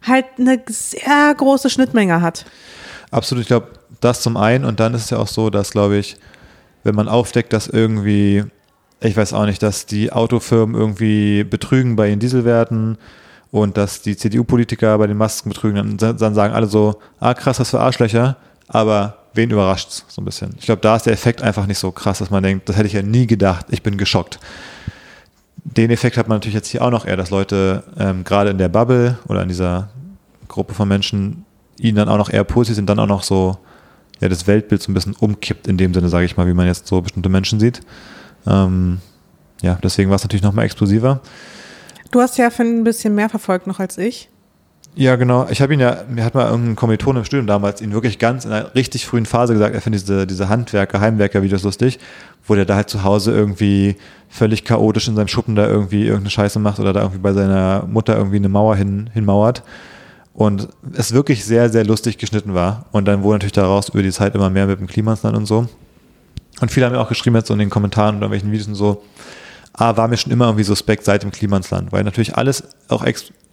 [0.05, 2.45] halt eine sehr große Schnittmenge hat.
[3.11, 3.67] Absolut, ich glaube,
[4.01, 6.17] das zum einen und dann ist es ja auch so, dass, glaube ich,
[6.83, 8.45] wenn man aufdeckt, dass irgendwie,
[9.01, 12.97] ich weiß auch nicht, dass die Autofirmen irgendwie betrügen bei ihren Dieselwerten
[13.51, 17.59] und dass die CDU-Politiker bei den Masken betrügen, dann, dann sagen alle so, ah krass,
[17.59, 20.55] was für Arschlöcher, aber wen überrascht's so ein bisschen.
[20.59, 22.87] Ich glaube, da ist der Effekt einfach nicht so krass, dass man denkt, das hätte
[22.87, 24.39] ich ja nie gedacht, ich bin geschockt.
[25.63, 28.57] Den Effekt hat man natürlich jetzt hier auch noch eher, dass Leute ähm, gerade in
[28.57, 29.89] der Bubble oder in dieser
[30.47, 31.45] Gruppe von Menschen
[31.77, 33.57] ihn dann auch noch eher positiv sind, dann auch noch so
[34.19, 36.67] ja, das Weltbild so ein bisschen umkippt, in dem Sinne, sage ich mal, wie man
[36.67, 37.81] jetzt so bestimmte Menschen sieht.
[38.45, 38.99] Ähm,
[39.61, 41.21] ja, deswegen war es natürlich nochmal explosiver.
[42.11, 44.29] Du hast ja ein bisschen mehr verfolgt noch als ich.
[44.95, 45.47] Ja, genau.
[45.49, 48.45] Ich habe ihn ja, mir hat mal irgendein Kommiliton im Studium damals ihn wirklich ganz
[48.45, 51.99] in einer richtig frühen Phase gesagt, er findet diese, diese Handwerker, Heimwerker-Videos lustig,
[52.45, 53.95] wo der da halt zu Hause irgendwie
[54.27, 57.85] völlig chaotisch in seinem Schuppen da irgendwie irgendeine Scheiße macht oder da irgendwie bei seiner
[57.87, 59.63] Mutter irgendwie eine Mauer hin, hinmauert.
[60.33, 62.85] Und es wirklich sehr, sehr lustig geschnitten war.
[62.91, 65.67] Und dann wurde natürlich daraus über die Zeit immer mehr mit dem Klimasland und so.
[66.61, 68.75] Und viele haben mir auch geschrieben jetzt so in den Kommentaren oder welchen Videos und
[68.75, 69.03] so,
[69.73, 73.05] ah, war mir schon immer irgendwie suspekt seit dem Klimansland, weil natürlich alles auch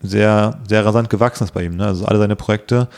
[0.03, 1.77] sehr, sehr rasant gewachsen ist bei ihm.
[1.77, 1.87] Ne?
[1.87, 2.89] Also alle seine Projekte,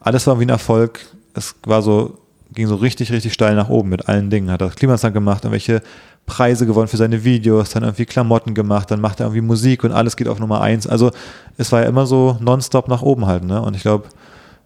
[0.00, 1.00] alles war wie ein Erfolg.
[1.34, 2.18] Es war so,
[2.52, 4.50] ging so richtig, richtig steil nach oben mit allen Dingen.
[4.50, 5.82] Hat das Klimansland gemacht, irgendwelche
[6.26, 9.92] Preise gewonnen für seine Videos, dann irgendwie Klamotten gemacht, dann macht er irgendwie Musik und
[9.92, 10.86] alles geht auf Nummer eins.
[10.86, 11.10] Also
[11.58, 13.44] es war ja immer so nonstop nach oben halt.
[13.44, 13.60] Ne?
[13.60, 14.08] Und ich glaube,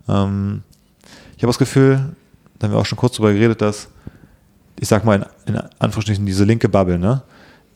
[0.08, 0.62] ähm,
[1.36, 2.00] ich habe das Gefühl,
[2.58, 3.88] da haben wir auch schon kurz drüber geredet, dass,
[4.78, 7.22] ich sag mal in, in Anführungsstrichen, diese linke Bubble, ne?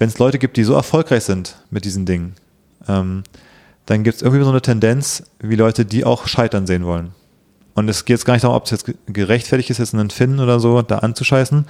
[0.03, 2.35] Wenn es Leute gibt, die so erfolgreich sind mit diesen Dingen,
[2.89, 3.23] ähm,
[3.87, 7.13] dann gibt es irgendwie so eine Tendenz, wie Leute die auch scheitern sehen wollen.
[7.75, 10.41] Und es geht jetzt gar nicht darum, ob es jetzt gerechtfertigt ist, jetzt einen Finden
[10.41, 11.67] oder so da anzuscheißen.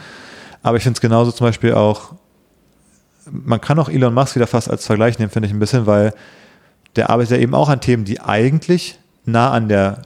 [0.62, 2.14] Aber ich finde es genauso zum Beispiel auch,
[3.30, 6.14] man kann auch Elon Musk wieder fast als Vergleich nehmen, finde ich ein bisschen, weil
[6.96, 10.04] der arbeitet ja eben auch an Themen, die eigentlich nah an der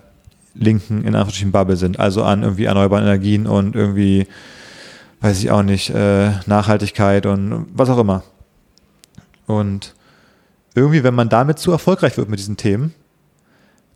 [0.52, 2.00] linken, in Anführungsstrichen, Bubble sind.
[2.00, 4.26] Also an irgendwie erneuerbaren Energien und irgendwie
[5.20, 8.22] weiß ich auch nicht, äh, Nachhaltigkeit und was auch immer.
[9.46, 9.94] Und
[10.74, 12.94] irgendwie, wenn man damit zu erfolgreich wird mit diesen Themen,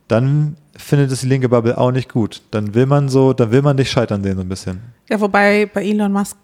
[0.07, 2.41] dann findet es die linke Bubble auch nicht gut.
[2.51, 4.81] Dann will man so, dann will man dich scheitern sehen so ein bisschen.
[5.09, 6.35] Ja, wobei bei Elon Musk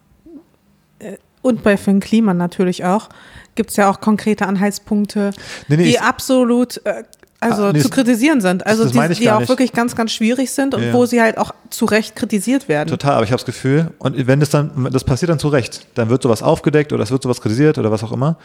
[1.00, 3.10] äh, und bei Finn Kliman natürlich auch,
[3.56, 5.32] gibt es ja auch konkrete Anhaltspunkte,
[5.68, 7.04] nee, nee, die absolut äh,
[7.40, 8.66] also ah, nee, zu kritisieren sind.
[8.66, 9.50] Also die, die auch nicht.
[9.50, 10.94] wirklich ganz, ganz schwierig sind und ja.
[10.94, 12.90] wo sie halt auch zu Recht kritisiert werden.
[12.90, 15.86] Total, aber ich habe das Gefühl, und wenn das dann, das passiert dann zu Recht,
[15.96, 18.38] dann wird sowas aufgedeckt oder es wird sowas kritisiert oder was auch immer.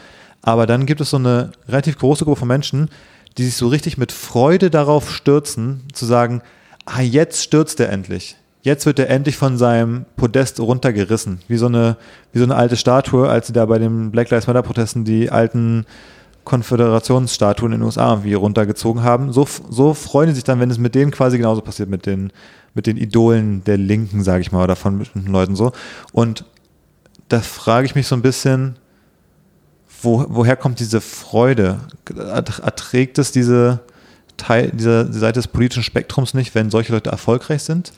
[0.43, 2.91] Aber dann gibt es so eine relativ große Gruppe von Menschen,
[3.39, 6.43] die sich so richtig mit Freude darauf stürzen, zu sagen,
[6.85, 8.37] ah, jetzt stürzt er endlich.
[8.61, 11.41] Jetzt wird er endlich von seinem Podest runtergerissen.
[11.49, 11.97] Wie so eine,
[12.33, 15.31] wie so eine alte Statue, als sie da bei den Black Lives Matter Protesten die
[15.31, 15.87] alten
[16.45, 19.33] Konföderationsstatuen in den USA irgendwie runtergezogen haben.
[19.33, 22.33] So, so freuen die sich dann, wenn es mit denen quasi genauso passiert, mit den,
[22.75, 25.73] mit den Idolen der Linken, sage ich mal, oder von bestimmten Leuten so.
[26.13, 26.45] Und
[27.29, 28.77] da frage ich mich so ein bisschen,
[30.03, 31.81] wo, woher kommt diese Freude?
[32.17, 33.81] Erträgt es diese
[34.37, 37.93] Teil, diese Seite des politischen Spektrums nicht, wenn solche Leute erfolgreich sind?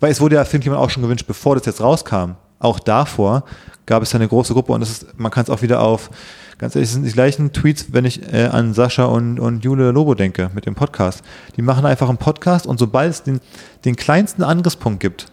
[0.00, 2.32] Weil es wurde ja Film auch schon gewünscht, bevor das jetzt rauskam.
[2.58, 3.44] Auch davor
[3.86, 6.10] gab es ja eine große Gruppe und ist, man kann es auch wieder auf
[6.58, 9.90] ganz ehrlich, es sind die gleichen Tweets, wenn ich äh, an Sascha und, und Jule
[9.90, 11.22] Lobo denke mit dem Podcast.
[11.56, 13.40] Die machen einfach einen Podcast und sobald es den,
[13.84, 15.26] den kleinsten Angriffspunkt gibt,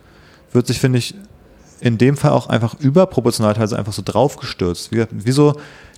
[0.52, 1.16] wird sich, finde ich,
[1.80, 4.92] in dem Fall auch einfach überproportional teilweise einfach so draufgestürzt.
[4.92, 5.56] Wie, wie so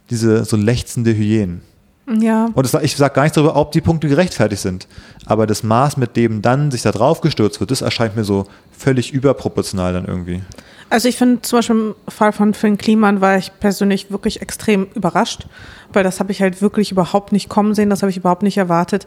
[0.10, 1.62] diese so lechzende Hyänen.
[2.08, 2.50] Ja.
[2.54, 4.88] Und das, ich sage gar nichts darüber, ob die Punkte gerechtfertigt sind.
[5.26, 8.46] Aber das Maß, mit dem dann sich da drauf gestürzt wird, das erscheint mir so
[8.72, 10.42] völlig überproportional dann irgendwie.
[10.90, 14.88] Also ich finde zum Beispiel im Fall von Finn Kliman war ich persönlich wirklich extrem
[14.94, 15.48] überrascht,
[15.94, 18.58] weil das habe ich halt wirklich überhaupt nicht kommen sehen, das habe ich überhaupt nicht
[18.58, 19.06] erwartet.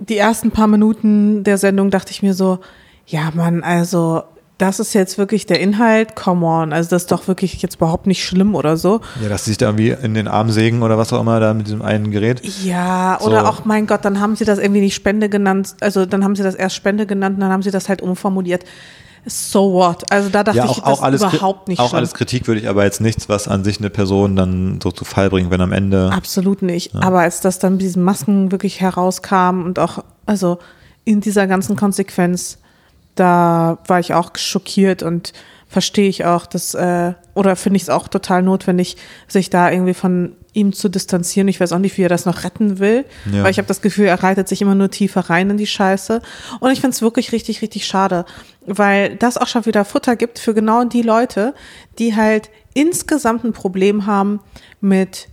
[0.00, 2.58] Die ersten paar Minuten der Sendung dachte ich mir so,
[3.06, 4.24] ja Mann, also
[4.58, 8.06] das ist jetzt wirklich der Inhalt, come on, also das ist doch wirklich jetzt überhaupt
[8.06, 9.00] nicht schlimm oder so.
[9.20, 11.52] Ja, dass sie sich da irgendwie in den Arm sägen oder was auch immer da
[11.54, 12.42] mit diesem einen Gerät.
[12.64, 13.26] Ja, so.
[13.26, 16.36] oder auch, mein Gott, dann haben sie das irgendwie nicht Spende genannt, also dann haben
[16.36, 18.64] sie das erst Spende genannt und dann haben sie das halt umformuliert
[19.24, 20.10] so what?
[20.10, 21.98] Also da dachte ja, auch, ich, das auch alles, überhaupt nicht Auch schlimm.
[21.98, 25.04] alles Kritik würde ich aber jetzt nichts, was an sich eine Person dann so zu
[25.04, 26.10] Fall bringt, wenn am Ende.
[26.12, 26.94] Absolut nicht.
[26.94, 27.02] Ja.
[27.02, 30.58] Aber als das dann mit diesen Masken wirklich herauskam und auch, also
[31.04, 32.58] in dieser ganzen Konsequenz,
[33.14, 35.32] da war ich auch schockiert und
[35.68, 38.96] verstehe ich auch, dass, äh, oder finde ich es auch total notwendig,
[39.28, 41.48] sich da irgendwie von ihm zu distanzieren.
[41.48, 43.42] Ich weiß auch nicht, wie er das noch retten will, ja.
[43.42, 46.20] weil ich habe das Gefühl, er reitet sich immer nur tiefer rein in die Scheiße.
[46.60, 48.24] Und ich finde es wirklich richtig, richtig schade,
[48.66, 51.54] weil das auch schon wieder Futter gibt für genau die Leute,
[51.98, 54.40] die halt insgesamt ein Problem haben
[54.80, 55.28] mit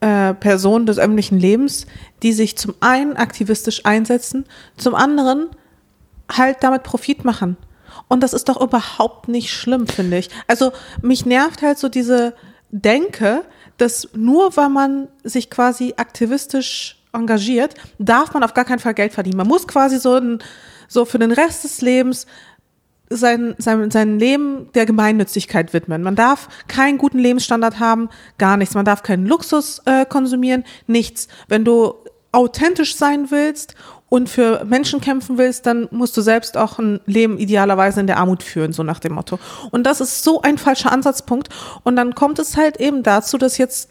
[0.00, 1.86] äh, Personen des öffentlichen Lebens,
[2.22, 5.48] die sich zum einen aktivistisch einsetzen, zum anderen
[6.30, 7.56] halt damit Profit machen.
[8.08, 10.30] Und das ist doch überhaupt nicht schlimm, finde ich.
[10.46, 10.72] Also
[11.02, 12.34] mich nervt halt so diese
[12.70, 13.42] Denke,
[13.80, 19.12] dass nur weil man sich quasi aktivistisch engagiert, darf man auf gar keinen Fall Geld
[19.12, 19.38] verdienen.
[19.38, 20.38] Man muss quasi so, ein,
[20.86, 22.26] so für den Rest des Lebens
[23.08, 26.02] sein, sein, sein Leben der Gemeinnützigkeit widmen.
[26.02, 28.74] Man darf keinen guten Lebensstandard haben, gar nichts.
[28.74, 31.26] Man darf keinen Luxus äh, konsumieren, nichts.
[31.48, 31.94] Wenn du
[32.32, 33.74] authentisch sein willst
[34.10, 38.18] und für Menschen kämpfen willst, dann musst du selbst auch ein Leben idealerweise in der
[38.18, 39.38] Armut führen, so nach dem Motto.
[39.70, 41.48] Und das ist so ein falscher Ansatzpunkt.
[41.84, 43.88] Und dann kommt es halt eben dazu, dass jetzt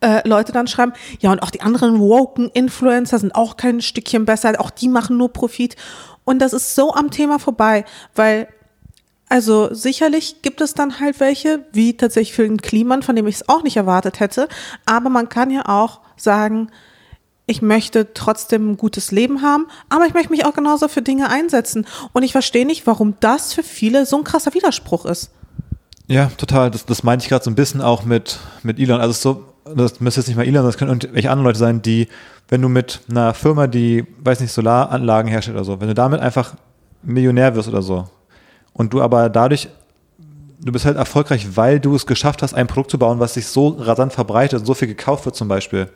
[0.00, 4.24] äh, Leute dann schreiben, ja, und auch die anderen woken Influencer sind auch kein Stückchen
[4.24, 5.76] besser, auch die machen nur Profit.
[6.24, 8.48] Und das ist so am Thema vorbei, weil
[9.28, 13.36] also sicherlich gibt es dann halt welche, wie tatsächlich für den Kliman, von dem ich
[13.36, 14.48] es auch nicht erwartet hätte.
[14.86, 16.70] Aber man kann ja auch sagen,
[17.46, 21.28] ich möchte trotzdem ein gutes Leben haben, aber ich möchte mich auch genauso für Dinge
[21.30, 21.86] einsetzen.
[22.12, 25.30] Und ich verstehe nicht, warum das für viele so ein krasser Widerspruch ist.
[26.06, 26.70] Ja, total.
[26.70, 29.00] Das, das meinte ich gerade so ein bisschen auch mit, mit Elon.
[29.00, 32.08] Also so, das müsste jetzt nicht mal Elon, das können irgendwelche anderen Leute sein, die,
[32.48, 36.20] wenn du mit einer Firma, die, weiß nicht, Solaranlagen herstellt oder so, wenn du damit
[36.20, 36.54] einfach
[37.02, 38.08] Millionär wirst oder so
[38.72, 39.68] und du aber dadurch,
[40.60, 43.46] du bist halt erfolgreich, weil du es geschafft hast, ein Produkt zu bauen, was sich
[43.46, 45.88] so rasant verbreitet und so viel gekauft wird zum Beispiel,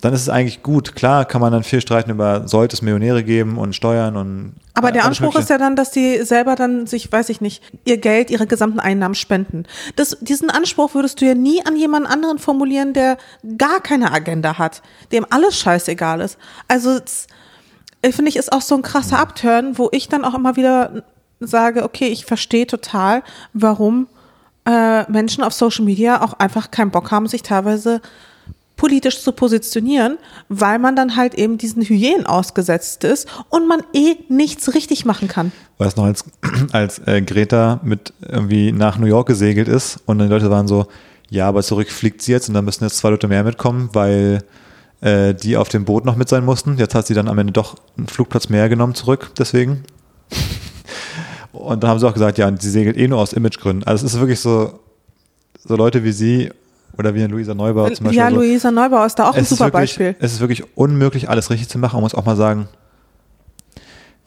[0.00, 0.94] dann ist es eigentlich gut.
[0.94, 4.54] Klar kann man dann viel streiten über, sollte es Millionäre geben und Steuern und.
[4.74, 7.98] Aber der Anspruch ist ja dann, dass die selber dann sich, weiß ich nicht, ihr
[7.98, 9.64] Geld, ihre gesamten Einnahmen spenden.
[9.96, 13.18] Das, diesen Anspruch würdest du ja nie an jemand anderen formulieren, der
[13.58, 14.82] gar keine Agenda hat,
[15.12, 16.38] dem alles scheißegal ist.
[16.66, 16.98] Also,
[18.02, 21.02] finde ich, ist auch so ein krasser Abturn, wo ich dann auch immer wieder
[21.40, 24.06] sage, okay, ich verstehe total, warum
[24.66, 28.00] äh, Menschen auf Social Media auch einfach keinen Bock haben, sich teilweise
[28.80, 30.16] politisch zu positionieren,
[30.48, 35.28] weil man dann halt eben diesen Hyänen ausgesetzt ist und man eh nichts richtig machen
[35.28, 35.52] kann.
[35.76, 36.24] Weißt du noch, als,
[36.72, 40.66] als äh, Greta mit irgendwie nach New York gesegelt ist und dann die Leute waren
[40.66, 40.86] so,
[41.28, 44.42] ja, aber zurück fliegt sie jetzt und dann müssen jetzt zwei Leute mehr mitkommen, weil
[45.02, 46.78] äh, die auf dem Boot noch mit sein mussten.
[46.78, 49.84] Jetzt hat sie dann am Ende doch einen Flugplatz mehr genommen zurück, deswegen.
[51.52, 53.86] Und dann haben sie auch gesagt, ja, sie segelt eh nur aus Imagegründen.
[53.86, 54.80] Also es ist wirklich so,
[55.62, 56.50] so Leute wie sie
[57.00, 58.18] oder wie Luisa Neubauer zum Beispiel.
[58.18, 58.36] Ja, so.
[58.36, 60.16] Luisa Neubauer ist da auch ein super wirklich, Beispiel.
[60.20, 61.96] Es ist wirklich unmöglich, alles richtig zu machen.
[61.96, 62.68] Man muss auch mal sagen,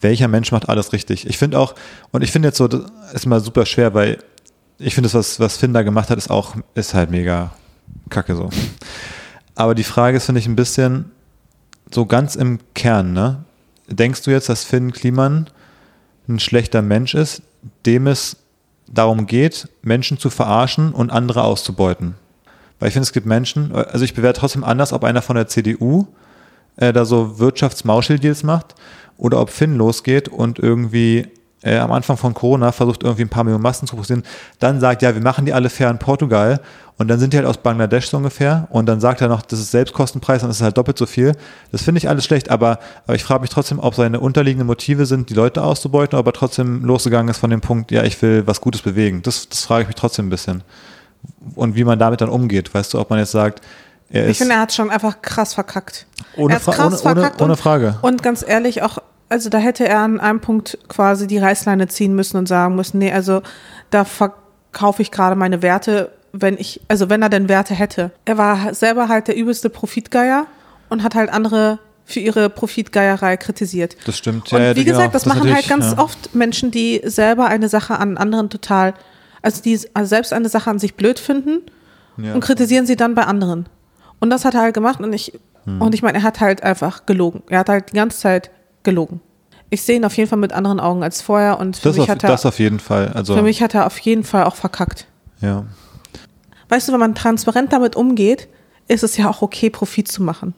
[0.00, 1.26] welcher Mensch macht alles richtig?
[1.26, 1.74] Ich finde auch,
[2.10, 2.82] und ich finde jetzt so, das
[3.14, 4.18] ist mal super schwer, weil
[4.78, 7.52] ich finde, das, was, was Finn da gemacht hat, ist auch, ist halt mega
[8.10, 8.50] kacke so.
[9.54, 11.12] Aber die Frage ist, finde ich, ein bisschen
[11.90, 13.44] so ganz im Kern, ne?
[13.86, 15.48] Denkst du jetzt, dass Finn Kliman
[16.28, 17.42] ein schlechter Mensch ist,
[17.86, 18.36] dem es
[18.88, 22.14] darum geht, Menschen zu verarschen und andere auszubeuten?
[22.78, 25.46] Weil ich finde, es gibt Menschen, also ich bewerte trotzdem anders, ob einer von der
[25.46, 26.06] CDU
[26.76, 28.74] äh, da so Wirtschaftsmauscheldeals macht
[29.16, 31.28] oder ob Finn losgeht und irgendwie
[31.64, 34.22] äh, am Anfang von Corona versucht irgendwie ein paar Millionen Massen zu produzieren,
[34.58, 36.60] dann sagt, ja, wir machen die alle fair in Portugal
[36.98, 39.58] und dann sind die halt aus Bangladesch so ungefähr und dann sagt er noch, das
[39.58, 41.32] ist Selbstkostenpreis und das ist halt doppelt so viel.
[41.72, 45.06] Das finde ich alles schlecht, aber, aber ich frage mich trotzdem, ob seine unterliegenden Motive
[45.06, 48.60] sind, die Leute auszubeuten, aber trotzdem losgegangen ist von dem Punkt, ja, ich will was
[48.60, 49.22] Gutes bewegen.
[49.22, 50.62] Das, das frage ich mich trotzdem ein bisschen
[51.54, 52.72] und wie man damit dann umgeht.
[52.74, 53.60] Weißt du, ob man jetzt sagt,
[54.10, 54.32] er ist.
[54.32, 56.06] Ich finde, er hat schon einfach krass verkackt.
[56.36, 57.98] Ohne, Fra krass ohne, verkackt ohne, ohne Frage.
[58.02, 61.88] Und, und ganz ehrlich, auch, also da hätte er an einem Punkt quasi die Reißleine
[61.88, 63.42] ziehen müssen und sagen müssen, nee, also
[63.90, 68.10] da verkaufe ich gerade meine Werte, wenn ich, also wenn er denn Werte hätte.
[68.24, 70.46] Er war selber halt der übelste Profitgeier
[70.88, 73.96] und hat halt andere für ihre Profitgeierei kritisiert.
[74.04, 74.52] Das stimmt.
[74.52, 75.98] Und ja, wie gesagt, genau, das, das machen halt ganz ja.
[75.98, 78.94] oft Menschen, die selber eine Sache an anderen total
[79.44, 81.62] also die also selbst eine Sache an sich blöd finden
[82.16, 82.34] ja.
[82.34, 83.68] und kritisieren sie dann bei anderen.
[84.18, 85.82] Und das hat er halt gemacht und ich, hm.
[85.82, 87.42] und ich meine, er hat halt einfach gelogen.
[87.48, 88.50] Er hat halt die ganze Zeit
[88.82, 89.20] gelogen.
[89.68, 92.04] Ich sehe ihn auf jeden Fall mit anderen Augen als vorher und für das mich
[92.04, 93.08] auf, hat er, das auf jeden Fall.
[93.14, 95.06] Also für mich hat er auf jeden Fall auch verkackt.
[95.40, 95.64] Ja.
[96.68, 98.48] Weißt du, wenn man transparent damit umgeht,
[98.88, 100.54] ist es ja auch okay, Profit zu machen.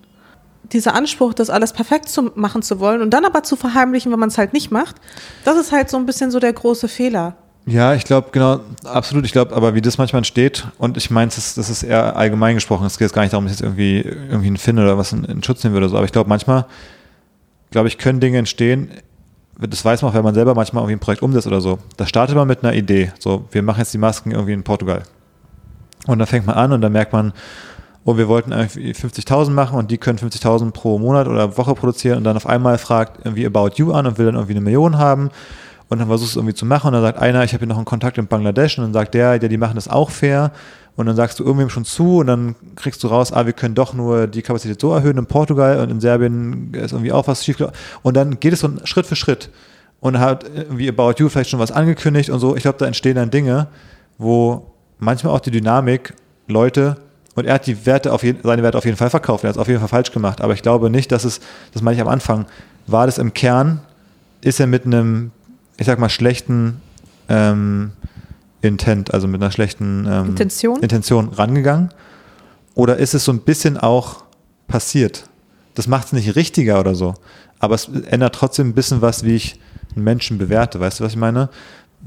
[0.72, 4.18] Dieser Anspruch, das alles perfekt zu machen zu wollen und dann aber zu verheimlichen, wenn
[4.18, 4.96] man es halt nicht macht,
[5.44, 7.36] das ist halt so ein bisschen so der große Fehler.
[7.68, 9.26] Ja, ich glaube, genau, absolut.
[9.26, 12.54] Ich glaube, aber wie das manchmal entsteht, und ich meine, das, das ist eher allgemein
[12.54, 15.12] gesprochen, es geht jetzt gar nicht darum, dass jetzt irgendwie, irgendwie ein Finn oder was
[15.12, 15.96] in, in Schutz nehmen würde, so.
[15.96, 16.66] aber ich glaube, manchmal,
[17.72, 18.90] glaube ich, können Dinge entstehen,
[19.58, 21.78] das weiß man auch, wenn man selber manchmal irgendwie ein Projekt umsetzt oder so.
[21.96, 25.02] Da startet man mit einer Idee, so, wir machen jetzt die Masken irgendwie in Portugal.
[26.06, 27.32] Und dann fängt man an und dann merkt man,
[28.04, 32.18] oh, wir wollten irgendwie 50.000 machen und die können 50.000 pro Monat oder Woche produzieren
[32.18, 34.98] und dann auf einmal fragt irgendwie About You an und will dann irgendwie eine Million
[34.98, 35.30] haben
[35.88, 37.68] und dann versuchst du es irgendwie zu machen und dann sagt einer, ich habe hier
[37.68, 40.52] noch einen Kontakt in Bangladesch und dann sagt der, ja, die machen das auch fair
[40.96, 43.74] und dann sagst du irgendwem schon zu und dann kriegst du raus, ah, wir können
[43.74, 47.44] doch nur die Kapazität so erhöhen in Portugal und in Serbien ist irgendwie auch was
[47.44, 47.58] schief
[48.02, 49.50] und dann geht es so Schritt für Schritt
[50.00, 52.56] und hat irgendwie About You vielleicht schon was angekündigt und so.
[52.56, 53.68] Ich glaube, da entstehen dann Dinge,
[54.18, 56.14] wo manchmal auch die Dynamik
[56.48, 56.96] Leute
[57.36, 59.44] und er hat die Werte auf jeden, seine Werte auf jeden Fall verkauft.
[59.44, 60.40] Er hat es auf jeden Fall falsch gemacht.
[60.40, 61.40] Aber ich glaube nicht, dass es,
[61.72, 62.46] das meine ich am Anfang,
[62.86, 63.80] war das im Kern,
[64.40, 65.32] ist er mit einem
[65.78, 66.80] ich sag mal, schlechten
[67.28, 67.92] ähm,
[68.62, 70.82] Intent, also mit einer schlechten ähm, Intention?
[70.82, 71.90] Intention rangegangen?
[72.74, 74.24] Oder ist es so ein bisschen auch
[74.68, 75.28] passiert?
[75.76, 77.14] das macht es nicht richtiger oder so.
[77.60, 79.60] Aber es ändert trotzdem ein bisschen was, wie ich
[79.94, 80.80] einen Menschen bewerte.
[80.80, 81.48] Weißt du, was ich meine?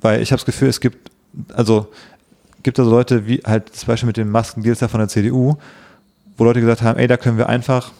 [0.01, 1.11] Weil ich habe das Gefühl, es gibt,
[1.53, 1.87] also
[2.63, 5.55] gibt also Leute, wie halt zum Beispiel mit dem Maskendeals da von der CDU,
[6.35, 7.91] wo Leute gesagt haben, ey, da können wir einfach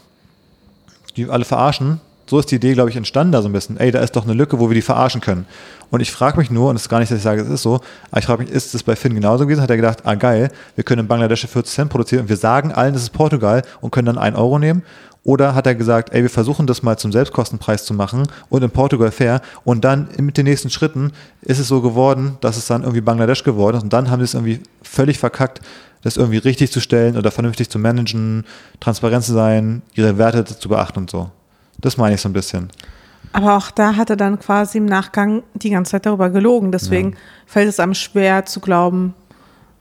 [1.16, 2.02] die alle verarschen.
[2.30, 3.78] So ist die Idee, glaube ich, entstanden da so ein bisschen.
[3.78, 5.48] Ey, da ist doch eine Lücke, wo wir die verarschen können.
[5.90, 7.64] Und ich frage mich nur, und es ist gar nicht, dass ich sage, es ist
[7.64, 7.80] so,
[8.12, 9.64] aber ich frage mich, ist es bei Finn genauso gewesen?
[9.64, 12.72] Hat er gedacht, ah geil, wir können in Bangladesch 40 Cent produzieren und wir sagen
[12.72, 14.84] allen, das ist Portugal und können dann einen Euro nehmen?
[15.24, 18.70] Oder hat er gesagt, ey, wir versuchen das mal zum Selbstkostenpreis zu machen und in
[18.70, 21.12] Portugal fair und dann mit den nächsten Schritten
[21.42, 24.26] ist es so geworden, dass es dann irgendwie Bangladesch geworden ist und dann haben sie
[24.26, 25.62] es irgendwie völlig verkackt,
[26.04, 28.46] das irgendwie richtig zu stellen oder vernünftig zu managen,
[28.80, 31.32] transparent zu sein, ihre Werte zu beachten und so.
[31.82, 32.70] Das meine ich so ein bisschen.
[33.32, 36.72] Aber auch da hat er dann quasi im Nachgang die ganze Zeit darüber gelogen.
[36.72, 37.18] Deswegen ja.
[37.46, 39.14] fällt es einem schwer zu glauben,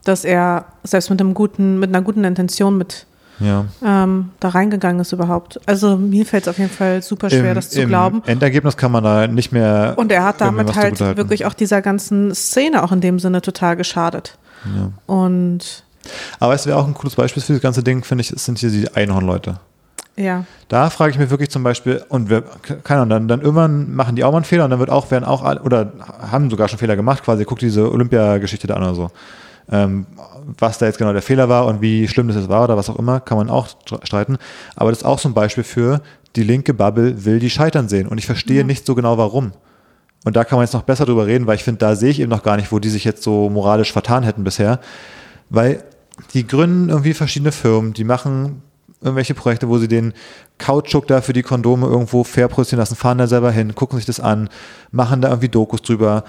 [0.03, 3.07] dass er selbst mit einem guten, mit einer guten Intention mit
[3.39, 3.65] ja.
[3.83, 5.59] ähm, da reingegangen ist überhaupt.
[5.65, 8.21] Also mir fällt es auf jeden Fall super schwer, Im, das zu im glauben.
[8.25, 9.93] Endergebnis kann man da nicht mehr.
[9.97, 13.75] Und er hat damit halt wirklich auch dieser ganzen Szene auch in dem Sinne total
[13.75, 14.37] geschadet.
[14.75, 14.91] Ja.
[15.05, 15.83] Und
[16.39, 18.69] aber es wäre auch ein cooles Beispiel für das ganze Ding, finde ich, sind hier
[18.69, 19.59] die Einhorn-Leute.
[20.19, 20.43] Ja.
[20.67, 22.43] Da frage ich mich wirklich zum Beispiel, und wir,
[22.83, 25.09] keine Ahnung, dann, dann irgendwann machen die auch mal einen Fehler und dann wird auch,
[25.11, 25.93] werden auch, oder
[26.29, 29.11] haben sogar schon Fehler gemacht, quasi, guck diese Olympiageschichte da an oder so.
[29.71, 30.07] Ähm,
[30.57, 32.89] was da jetzt genau der Fehler war und wie schlimm das jetzt war oder was
[32.89, 33.69] auch immer, kann man auch
[34.03, 34.37] streiten.
[34.75, 36.01] Aber das ist auch so ein Beispiel für,
[36.35, 38.63] die linke Bubble will die scheitern sehen und ich verstehe ja.
[38.63, 39.53] nicht so genau warum.
[40.25, 42.19] Und da kann man jetzt noch besser drüber reden, weil ich finde, da sehe ich
[42.19, 44.81] eben noch gar nicht, wo die sich jetzt so moralisch vertan hätten bisher.
[45.49, 45.81] Weil
[46.33, 48.63] die gründen irgendwie verschiedene Firmen, die machen
[49.01, 50.13] irgendwelche Projekte, wo sie den
[50.57, 54.05] Kautschuk da für die Kondome irgendwo fair produzieren lassen, fahren da selber hin, gucken sich
[54.05, 54.49] das an,
[54.91, 56.23] machen da irgendwie Dokus drüber,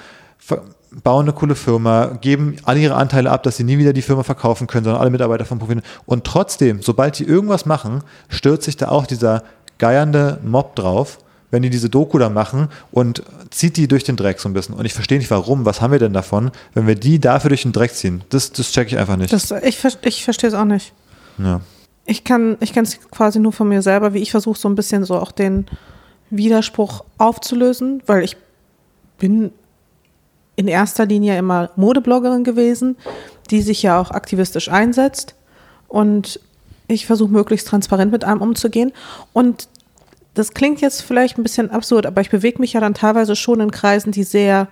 [1.03, 4.23] bauen eine coole Firma, geben alle ihre Anteile ab, dass sie nie wieder die Firma
[4.23, 5.87] verkaufen können, sondern alle Mitarbeiter von profitieren.
[6.07, 9.43] Und trotzdem, sobald die irgendwas machen, stürzt sich da auch dieser
[9.79, 11.19] geiernde Mob drauf
[11.51, 14.75] wenn die diese Doku da machen und zieht die durch den Dreck so ein bisschen.
[14.75, 15.65] Und ich verstehe nicht, warum.
[15.65, 18.23] Was haben wir denn davon, wenn wir die dafür durch den Dreck ziehen?
[18.31, 19.33] Das, das checke ich einfach nicht.
[19.33, 20.93] Das, ich ich verstehe es auch nicht.
[21.39, 21.61] Ja.
[22.11, 25.05] Ich kann ich es quasi nur von mir selber, wie ich versuche, so ein bisschen
[25.05, 25.67] so auch den
[26.29, 28.37] Widerspruch aufzulösen, weil ich
[29.19, 29.53] bin
[30.57, 32.97] in erster Linie immer Modebloggerin gewesen,
[33.51, 35.37] die sich ja auch aktivistisch einsetzt.
[35.87, 36.41] Und
[36.89, 38.91] ich versuche möglichst transparent mit allem umzugehen.
[39.33, 39.69] Und
[40.35, 43.61] das klingt jetzt vielleicht ein bisschen absurd, aber ich bewege mich ja dann teilweise schon
[43.61, 44.67] in Kreisen, die sehr,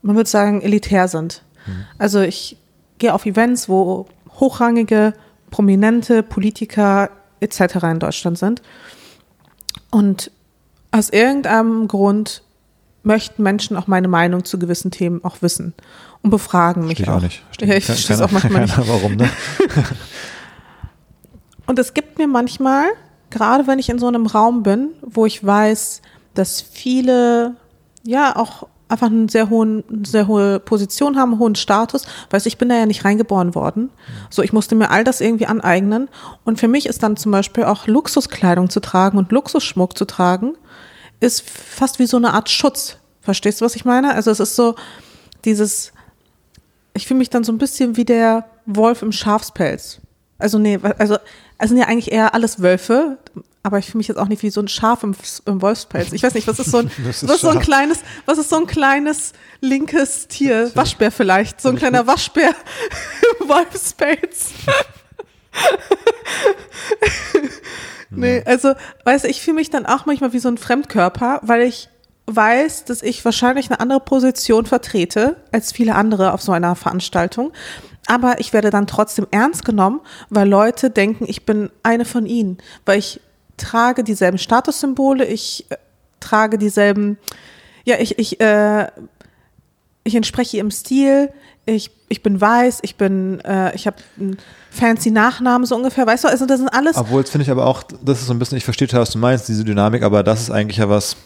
[0.00, 1.42] man würde sagen, elitär sind.
[1.66, 1.84] Mhm.
[1.98, 2.56] Also ich
[2.96, 4.06] gehe auf Events, wo
[4.40, 5.12] hochrangige,
[5.52, 7.60] prominente Politiker etc.
[7.84, 8.62] in Deutschland sind.
[9.90, 10.32] Und
[10.90, 12.42] aus irgendeinem Grund
[13.04, 15.74] möchten Menschen auch meine Meinung zu gewissen Themen auch wissen
[16.22, 17.18] und befragen mich Verstehe auch.
[17.18, 17.42] auch nicht.
[17.44, 18.76] Verstehe ja, ich verstehe es auch manchmal nicht.
[18.76, 19.30] Warum, ne?
[21.66, 22.86] und es gibt mir manchmal
[23.32, 26.02] gerade wenn ich in so einem Raum bin, wo ich weiß,
[26.34, 27.56] dass viele
[28.04, 32.58] ja auch einfach einen sehr hohen, sehr hohe Position haben, einen hohen Status, weil ich
[32.58, 33.90] bin da ja nicht reingeboren worden.
[34.30, 36.08] So, ich musste mir all das irgendwie aneignen.
[36.44, 40.54] Und für mich ist dann zum Beispiel auch Luxuskleidung zu tragen und Luxusschmuck zu tragen,
[41.20, 42.98] ist fast wie so eine Art Schutz.
[43.20, 44.14] Verstehst du, was ich meine?
[44.14, 44.74] Also es ist so
[45.44, 45.92] dieses,
[46.94, 50.00] ich fühle mich dann so ein bisschen wie der Wolf im Schafspelz.
[50.38, 51.18] Also nee, also
[51.62, 53.18] es sind ja eigentlich eher alles Wölfe,
[53.62, 55.14] aber ich fühle mich jetzt auch nicht wie so ein Schaf im,
[55.46, 56.12] im Wolfspelz.
[56.12, 58.50] Ich weiß nicht, was ist so ein, ist was ist so ein kleines, was ist
[58.50, 60.72] so ein kleines linkes Tier?
[60.74, 62.52] Waschbär vielleicht, so ein kleiner Waschbär
[63.40, 64.50] im Wolfspelz.
[68.10, 71.62] nee, also, weißt du, ich fühle mich dann auch manchmal wie so ein Fremdkörper, weil
[71.62, 71.88] ich
[72.26, 77.52] weiß, dass ich wahrscheinlich eine andere Position vertrete als viele andere auf so einer Veranstaltung
[78.06, 82.58] aber ich werde dann trotzdem ernst genommen, weil Leute denken, ich bin eine von ihnen,
[82.84, 83.20] weil ich
[83.56, 85.76] trage dieselben Statussymbole, ich äh,
[86.20, 87.18] trage dieselben,
[87.84, 88.88] ja, ich, ich, äh,
[90.04, 91.30] ich entspreche ihrem Stil,
[91.64, 94.36] ich, ich bin weiß, ich bin, äh, ich habe einen
[94.70, 96.96] fancy Nachnamen so ungefähr, weißt du, also das sind alles.
[96.96, 99.18] Obwohl, jetzt finde ich aber auch, das ist so ein bisschen, ich verstehe, was du
[99.18, 101.16] meinst, diese Dynamik, aber das ist eigentlich ja was,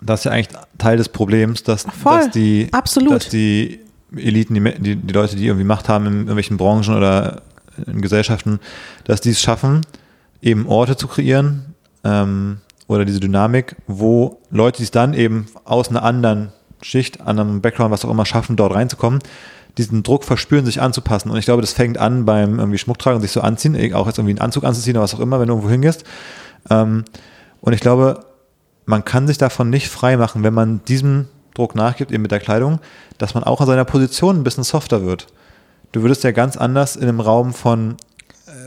[0.00, 3.14] das ist ja eigentlich Teil des Problems, dass, Voll, dass die, absolut.
[3.14, 3.80] dass die
[4.14, 7.42] Eliten, die, die, die Leute, die irgendwie Macht haben in irgendwelchen Branchen oder
[7.86, 8.60] in Gesellschaften,
[9.04, 9.82] dass die es schaffen,
[10.40, 11.74] eben Orte zu kreieren
[12.04, 16.52] ähm, oder diese Dynamik, wo Leute, die es dann eben aus einer anderen
[16.82, 19.20] Schicht, anderem Background, was auch immer schaffen, dort reinzukommen,
[19.78, 21.30] diesen Druck verspüren, sich anzupassen.
[21.30, 24.32] Und ich glaube, das fängt an beim irgendwie Schmucktragen sich so anziehen, auch jetzt irgendwie
[24.32, 26.04] einen Anzug anzuziehen oder was auch immer, wenn du irgendwo hingehst.
[26.70, 27.04] Ähm,
[27.60, 28.20] und ich glaube,
[28.86, 32.40] man kann sich davon nicht frei machen, wenn man diesem Druck nachgibt, eben mit der
[32.40, 32.80] Kleidung,
[33.18, 35.28] dass man auch an seiner Position ein bisschen softer wird.
[35.92, 37.96] Du würdest ja ganz anders in einem Raum von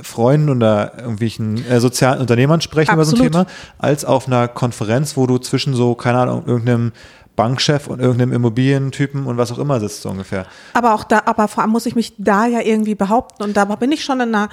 [0.01, 3.19] Freunden oder irgendwelchen äh, sozialen Unternehmern sprechen Absolut.
[3.19, 6.91] über so ein Thema, als auf einer Konferenz, wo du zwischen so, keine Ahnung, irgendeinem
[7.35, 10.45] Bankchef und irgendeinem Immobilientypen und was auch immer sitzt, so ungefähr.
[10.73, 13.65] Aber auch da, aber vor allem muss ich mich da ja irgendwie behaupten und da
[13.65, 14.49] bin ich schon in einer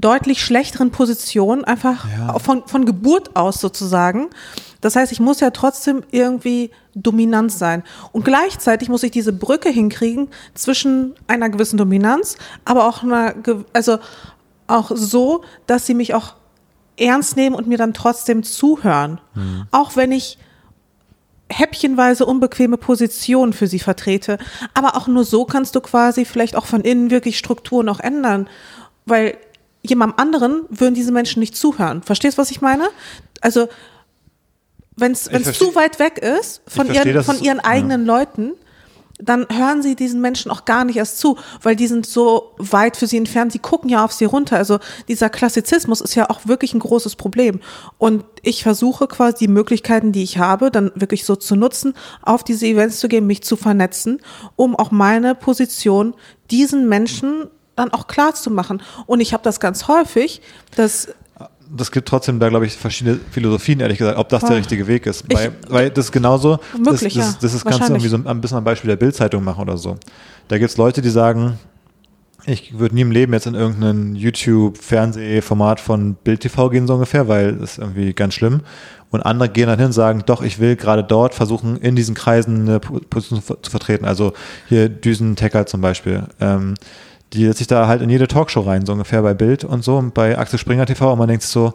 [0.00, 2.38] deutlich schlechteren Position, einfach Ja.
[2.38, 4.28] von, von Geburt aus sozusagen.
[4.80, 7.82] Das heißt, ich muss ja trotzdem irgendwie dominant sein.
[8.12, 13.34] Und gleichzeitig muss ich diese Brücke hinkriegen zwischen einer gewissen Dominanz, aber auch einer,
[13.72, 13.98] also
[14.68, 16.34] auch so, dass sie mich auch
[16.96, 19.20] ernst nehmen und mir dann trotzdem zuhören.
[19.72, 20.38] Auch wenn ich
[21.50, 24.38] häppchenweise unbequeme Positionen für sie vertrete.
[24.74, 28.48] Aber auch nur so kannst du quasi vielleicht auch von innen wirklich Strukturen auch ändern.
[29.06, 29.38] Weil
[29.82, 32.02] jemandem anderen würden diese Menschen nicht zuhören.
[32.02, 32.88] Verstehst du, was ich meine?
[33.40, 33.68] Also,
[34.96, 37.64] wenn es zu weit weg ist von, versteh, ihren, von ihren ja.
[37.64, 38.52] eigenen Leuten,
[39.20, 42.96] dann hören sie diesen Menschen auch gar nicht erst zu, weil die sind so weit
[42.96, 44.56] für sie entfernt, sie gucken ja auf sie runter.
[44.56, 47.60] Also dieser Klassizismus ist ja auch wirklich ein großes Problem.
[47.98, 52.44] Und ich versuche quasi die Möglichkeiten, die ich habe, dann wirklich so zu nutzen, auf
[52.44, 54.20] diese Events zu gehen, mich zu vernetzen,
[54.56, 56.14] um auch meine Position
[56.50, 57.48] diesen Menschen
[57.78, 58.82] dann auch klar zu machen.
[59.06, 60.40] Und ich habe das ganz häufig,
[60.76, 61.08] dass
[61.70, 65.04] das gibt trotzdem da, glaube ich, verschiedene Philosophien, ehrlich gesagt, ob das der richtige Weg
[65.04, 65.24] ist.
[65.28, 67.38] Ich- weil, weil das ist genauso, Möglich, das, das, ja.
[67.42, 68.04] das ist kannst du Wahrscheinlich.
[68.04, 69.96] irgendwie so ein bisschen am Beispiel der Bildzeitung machen oder so.
[70.48, 71.58] Da gibt es Leute, die sagen,
[72.46, 74.14] ich würde nie im Leben jetzt in irgendein
[74.82, 78.60] YouTube-Fernsehformat von Bild TV gehen, so ungefähr, weil das ist irgendwie ganz schlimm.
[79.10, 82.14] Und andere gehen dann hin und sagen, doch, ich will gerade dort versuchen, in diesen
[82.14, 84.04] Kreisen eine Po- Position zu zu vertreten.
[84.04, 84.32] Also
[84.68, 86.24] hier Düsen Tecker zum Beispiel.
[86.40, 86.74] Ähm,
[87.32, 89.96] die setzt sich da halt in jede Talkshow rein, so ungefähr bei Bild und so,
[89.98, 91.74] und bei Axel Springer TV und man denkt sich so,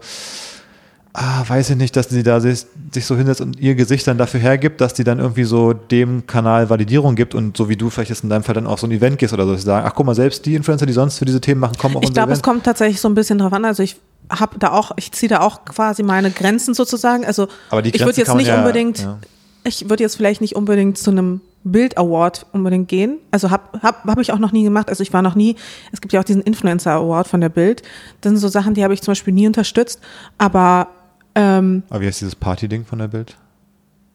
[1.14, 4.18] ah, weiß ich nicht, dass sie da sich, sich so hinsetzt und ihr Gesicht dann
[4.18, 7.89] dafür hergibt, dass die dann irgendwie so dem Kanal Validierung gibt und so wie du
[7.91, 9.68] vielleicht jetzt in deinem Fall dann auch so ein Event gehst oder so, dass sie
[9.68, 12.01] sagen, ach guck mal, selbst die Influencer, die sonst für diese Themen machen, kommen auch
[12.04, 13.64] Ich glaube, es kommt tatsächlich so ein bisschen drauf an.
[13.64, 13.97] Also ich
[14.30, 17.26] habe da auch, ich ziehe da auch quasi meine Grenzen sozusagen.
[17.26, 19.20] Also Aber die ich würde Grenzen jetzt nicht ja- unbedingt, ja.
[19.66, 23.20] ich würde jetzt vielleicht nicht unbedingt zu einem Bild Award unbedingt gehen.
[23.32, 24.89] Also habe hab, hab ich auch noch nie gemacht.
[24.89, 25.55] Also ich war noch nie,
[25.91, 27.82] es gibt ja auch diesen Influencer Award von der Bild.
[28.22, 30.01] Das sind so Sachen, die habe ich zum Beispiel nie unterstützt.
[30.38, 30.88] Aber
[31.36, 33.38] ähm, Aber wie heißt dieses Party-Ding von der Bild?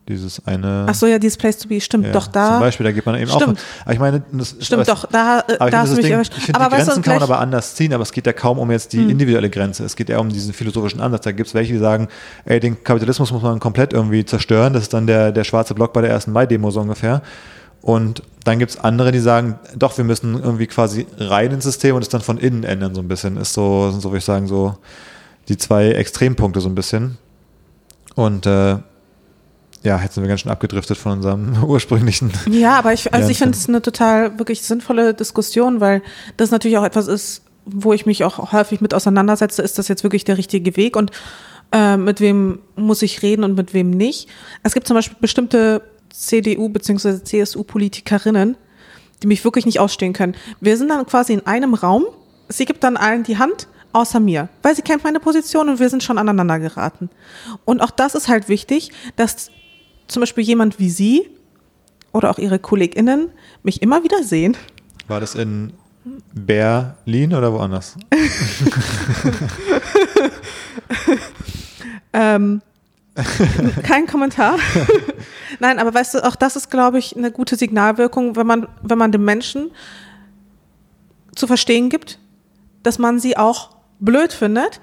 [0.09, 0.87] Dieses eine.
[0.89, 2.53] ach so, ja, dieses Place to be, stimmt, ja, doch da.
[2.53, 3.59] Zum Beispiel, da geht man eben Stimmt.
[3.59, 3.83] auch.
[3.85, 6.07] Aber ich meine, das ist- Stimmt es- doch, da, äh, Aber da hast du mich
[6.07, 8.27] Ding, ich finde, die weißt du, Grenzen kann man aber anders ziehen, aber es geht
[8.27, 9.11] ja kaum um jetzt die Hm.
[9.11, 9.85] individuelle Grenze.
[9.85, 11.25] Es geht eher um diesen philosophischen Ansatz.
[11.25, 12.09] Da gibt es welche, die sagen,
[12.47, 14.73] ey, den Kapitalismus muss man komplett irgendwie zerstören.
[14.73, 17.21] Das ist dann der, der schwarze Block bei der ersten Mai-Demo so ungefähr.
[17.83, 21.95] Und dann gibt es andere, die sagen, doch, wir müssen irgendwie quasi rein ins System
[21.97, 23.37] und es dann von innen ändern so ein bisschen.
[23.37, 24.77] Ist so, so würde ich sagen, so
[25.49, 27.19] die zwei Extrempunkte so ein bisschen.
[28.15, 28.77] Und äh,
[29.89, 33.39] ja, jetzt sind wir ganz schön abgedriftet von unserem ursprünglichen Ja, aber ich, also ich
[33.39, 36.03] finde es eine total wirklich sinnvolle Diskussion, weil
[36.37, 40.03] das natürlich auch etwas ist, wo ich mich auch häufig mit auseinandersetze, ist das jetzt
[40.03, 41.11] wirklich der richtige Weg und
[41.73, 44.29] äh, mit wem muss ich reden und mit wem nicht.
[44.63, 45.83] Es gibt zum Beispiel bestimmte
[46.13, 47.23] CDU- bzw.
[47.25, 48.57] CSU-Politikerinnen,
[49.23, 50.35] die mich wirklich nicht ausstehen können.
[50.61, 52.05] Wir sind dann quasi in einem Raum,
[52.49, 55.89] sie gibt dann allen die Hand, außer mir, weil sie kennt meine Position und wir
[55.89, 57.11] sind schon aneinander geraten.
[57.65, 59.51] Und auch das ist halt wichtig, dass
[60.09, 61.31] zum Beispiel jemand wie Sie
[62.13, 63.31] oder auch Ihre KollegInnen
[63.63, 64.57] mich immer wieder sehen.
[65.07, 65.73] War das in
[66.35, 67.97] Berlin oder woanders?
[72.13, 72.63] Ähm,
[73.83, 74.59] kein Kommentar.
[75.61, 78.99] Nein, aber weißt du, auch das ist, glaube ich, eine gute Signalwirkung, wenn man, wenn
[78.99, 79.71] man dem Menschen
[81.35, 82.19] zu verstehen gibt,
[82.83, 84.81] dass man sie auch blöd findet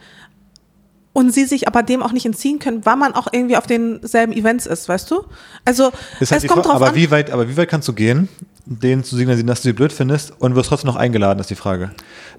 [1.16, 4.34] und sie sich aber dem auch nicht entziehen können, weil man auch irgendwie auf denselben
[4.34, 5.24] Events ist, weißt du?
[5.64, 6.96] Also halt es die kommt Frage, drauf aber an.
[6.96, 8.28] wie weit, aber wie weit kannst du gehen,
[8.66, 11.56] denen zu signalisieren, dass du sie blöd findest und wirst trotzdem noch eingeladen, ist die
[11.56, 11.92] Frage.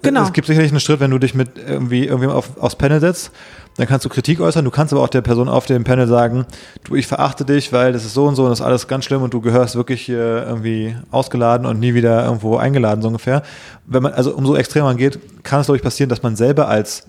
[0.03, 0.25] Genau.
[0.25, 3.31] Es gibt sicherlich einen Schritt, wenn du dich mit irgendwie irgendwie auf, aufs Panel setzt,
[3.79, 6.45] dann kannst du Kritik äußern, du kannst aber auch der Person auf dem Panel sagen,
[6.85, 9.07] du, ich verachte dich, weil das ist so und so und das ist alles ganz
[9.07, 13.43] schlimm und du gehörst wirklich hier irgendwie ausgeladen und nie wieder irgendwo eingeladen, so ungefähr.
[13.87, 16.69] Wenn man, also umso extremer man geht, kann es, glaube ich, passieren, dass man selber
[16.69, 17.07] als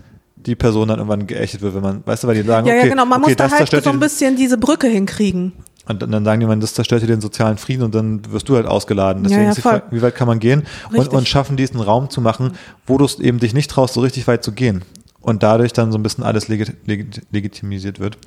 [0.47, 2.83] die Person dann irgendwann geächtet wird, wenn man, weißt du, weil die sagen, ja, okay,
[2.83, 3.05] ja, genau.
[3.05, 5.51] Man okay, muss da das halt so ein bisschen diese Brücke hinkriegen.
[5.87, 8.55] und dann, sagen die, man, das zerstört dir den sozialen Frieden und dann wirst du
[8.55, 9.23] halt ausgeladen.
[9.23, 9.61] Deswegen Ja, ja, ist die.
[9.61, 12.53] Frage, wie weit kann man gehen und, und schaffen diesen Raum zu machen,
[12.85, 14.83] wo du es eben dich nicht traust, so richtig weit zu gehen.
[15.19, 18.17] Und dadurch dann so ein bisschen alles legit, legit, legitimisiert wird.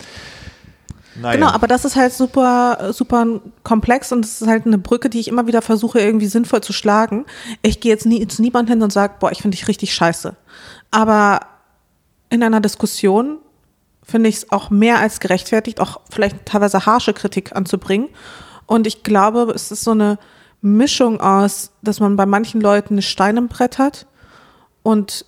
[1.20, 1.34] Naja.
[1.34, 5.18] Genau, aber das ist halt super, super komplex und es ist halt eine Brücke, die
[5.18, 7.24] ich immer wieder versuche, irgendwie sinnvoll zu schlagen.
[7.62, 10.36] Ich gehe jetzt nie zu niemandem hin und sage, boah, ich finde dich richtig scheiße.
[10.90, 11.40] Aber
[12.30, 13.38] in einer Diskussion
[14.02, 18.08] finde ich es auch mehr als gerechtfertigt, auch vielleicht teilweise harsche Kritik anzubringen.
[18.66, 20.18] Und ich glaube, es ist so eine
[20.62, 24.06] Mischung aus, dass man bei manchen Leuten eine Stein im Brett hat
[24.82, 25.26] und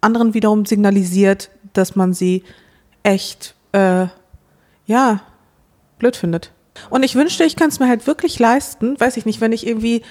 [0.00, 2.44] anderen wiederum signalisiert, dass man sie
[3.02, 4.06] echt, äh,
[4.86, 5.20] ja,
[5.98, 6.52] blöd findet.
[6.88, 9.66] Und ich wünschte, ich kann es mir halt wirklich leisten, weiß ich nicht, wenn ich
[9.66, 10.02] irgendwie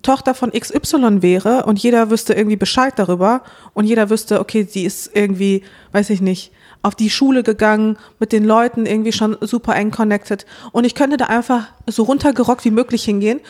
[0.00, 3.42] Tochter von XY wäre und jeder wüsste irgendwie Bescheid darüber
[3.74, 5.62] und jeder wüsste, okay, sie ist irgendwie,
[5.92, 10.46] weiß ich nicht, auf die Schule gegangen, mit den Leuten irgendwie schon super eng connected
[10.72, 13.40] und ich könnte da einfach so runtergerockt wie möglich hingehen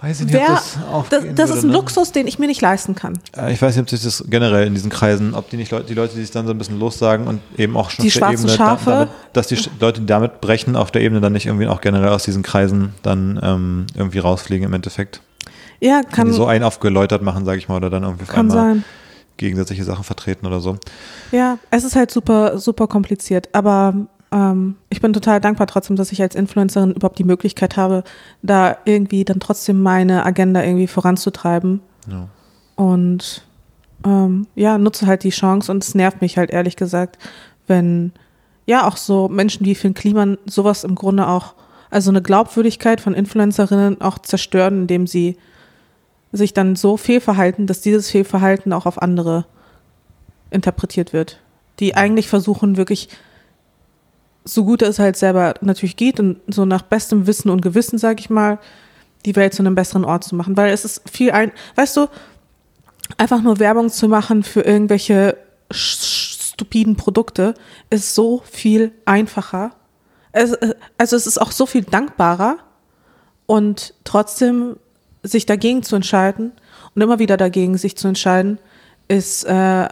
[0.00, 1.72] Weiß ich nicht, Wer, ob das auch das, das würde, ist ein ne?
[1.72, 3.18] Luxus, den ich mir nicht leisten kann.
[3.36, 5.86] Äh, Ich weiß nicht, ob sich das generell in diesen Kreisen, ob die nicht Leute,
[5.86, 8.12] die Leute, die sich dann so ein bisschen lossagen und eben auch schon Die auf
[8.14, 8.90] der schwarzen Ebene, Schafe?
[8.90, 12.10] damit, dass die Leute, die damit brechen, auf der Ebene dann nicht irgendwie auch generell
[12.10, 15.20] aus diesen Kreisen dann ähm, irgendwie rausfliegen im Endeffekt.
[15.80, 18.50] Ja, Wenn kann, die so einen aufgeläutert machen, sage ich mal, oder dann irgendwie kann
[18.50, 18.84] einmal sein.
[19.36, 20.76] gegensätzliche Sachen vertreten oder so.
[21.32, 23.48] Ja, es ist halt super, super kompliziert.
[23.52, 23.94] Aber
[24.32, 28.04] ähm, ich bin total dankbar trotzdem, dass ich als Influencerin überhaupt die Möglichkeit habe,
[28.42, 31.80] da irgendwie dann trotzdem meine Agenda irgendwie voranzutreiben.
[32.10, 32.28] Ja.
[32.76, 33.44] Und
[34.04, 37.18] ähm, ja, nutze halt die Chance und es nervt mich halt ehrlich gesagt,
[37.66, 38.12] wenn
[38.66, 41.54] ja auch so Menschen wie Finn Kliman sowas im Grunde auch,
[41.90, 45.36] also eine Glaubwürdigkeit von Influencerinnen auch zerstören, indem sie
[46.32, 49.46] sich dann so fehlverhalten, dass dieses Fehlverhalten auch auf andere
[50.50, 51.40] interpretiert wird.
[51.80, 53.08] Die eigentlich versuchen wirklich
[54.44, 58.20] so gut es halt selber natürlich geht und so nach bestem Wissen und Gewissen, sag
[58.20, 58.58] ich mal,
[59.26, 60.56] die Welt zu einem besseren Ort zu machen.
[60.56, 62.06] Weil es ist viel ein, weißt du,
[63.16, 65.36] einfach nur Werbung zu machen für irgendwelche
[65.70, 67.54] stupiden Produkte
[67.90, 69.72] ist so viel einfacher.
[70.32, 72.58] Es, äh, also es ist auch so viel dankbarer
[73.46, 74.76] und trotzdem
[75.28, 76.52] sich dagegen zu entscheiden
[76.94, 78.58] und immer wieder dagegen sich zu entscheiden,
[79.08, 79.88] ist, äh,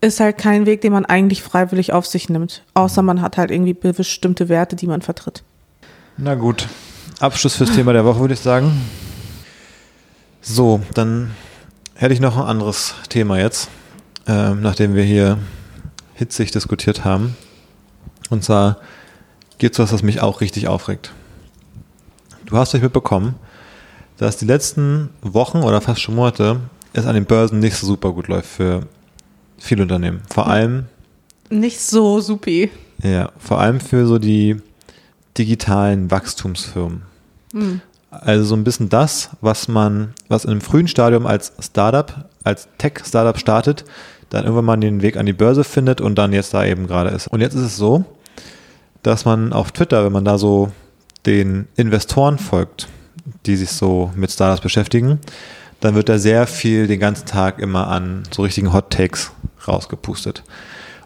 [0.00, 2.64] ist halt kein Weg, den man eigentlich freiwillig auf sich nimmt.
[2.74, 5.42] Außer man hat halt irgendwie bestimmte Werte, die man vertritt.
[6.16, 6.66] Na gut,
[7.20, 8.80] Abschluss fürs Thema der Woche, würde ich sagen.
[10.40, 11.30] So, dann
[11.94, 13.70] hätte ich noch ein anderes Thema jetzt,
[14.26, 15.38] ähm, nachdem wir hier
[16.14, 17.36] hitzig diskutiert haben.
[18.28, 18.78] Und zwar
[19.58, 21.12] geht es was, was mich auch richtig aufregt.
[22.52, 23.36] Du hast euch mitbekommen,
[24.18, 26.60] dass die letzten Wochen oder fast schon Monate
[26.92, 28.82] es an den Börsen nicht so super gut läuft für
[29.56, 30.20] viele Unternehmen.
[30.28, 30.84] Vor allem
[31.48, 32.70] Nicht so supi.
[33.02, 34.60] ja, vor allem für so die
[35.38, 37.00] digitalen Wachstumsfirmen.
[38.10, 42.68] Also so ein bisschen das, was man, was in einem frühen Stadium als Startup, als
[42.76, 43.86] Tech-Startup startet,
[44.28, 47.08] dann irgendwann mal den Weg an die Börse findet und dann jetzt da eben gerade
[47.08, 47.28] ist.
[47.28, 48.04] Und jetzt ist es so,
[49.02, 50.70] dass man auf Twitter, wenn man da so
[51.26, 52.88] den Investoren folgt,
[53.46, 55.20] die sich so mit Startups beschäftigen,
[55.80, 59.32] dann wird da sehr viel den ganzen Tag immer an so richtigen Hot Takes
[59.66, 60.42] rausgepustet.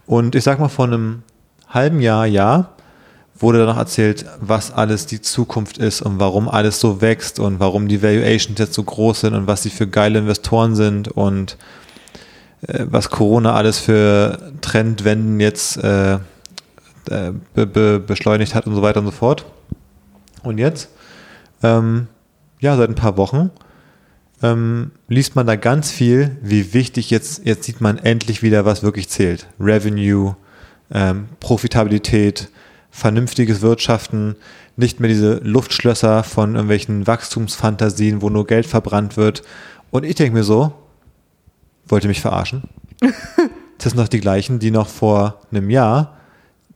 [0.06, 1.22] Und ich sag mal, vor einem
[1.68, 2.70] halben Jahr, ja,
[3.38, 7.88] wurde danach erzählt, was alles die Zukunft ist und warum alles so wächst und warum
[7.88, 11.56] die Valuations jetzt so groß sind und was sie für geile Investoren sind und
[12.62, 16.18] äh, was Corona alles für Trendwenden jetzt äh, äh,
[17.54, 19.44] be be beschleunigt hat und so weiter und so fort.
[20.46, 20.88] Und jetzt,
[21.62, 22.08] ähm,
[22.60, 23.50] ja, seit ein paar Wochen
[24.42, 28.82] ähm, liest man da ganz viel, wie wichtig jetzt, jetzt sieht man endlich wieder, was
[28.82, 29.46] wirklich zählt.
[29.58, 30.36] Revenue,
[30.90, 32.48] ähm, Profitabilität,
[32.90, 34.36] vernünftiges Wirtschaften,
[34.76, 39.42] nicht mehr diese Luftschlösser von irgendwelchen Wachstumsfantasien, wo nur Geld verbrannt wird.
[39.90, 40.72] Und ich denke mir so,
[41.86, 42.62] wollt ihr mich verarschen?
[43.78, 46.16] das sind doch die gleichen, die noch vor einem Jahr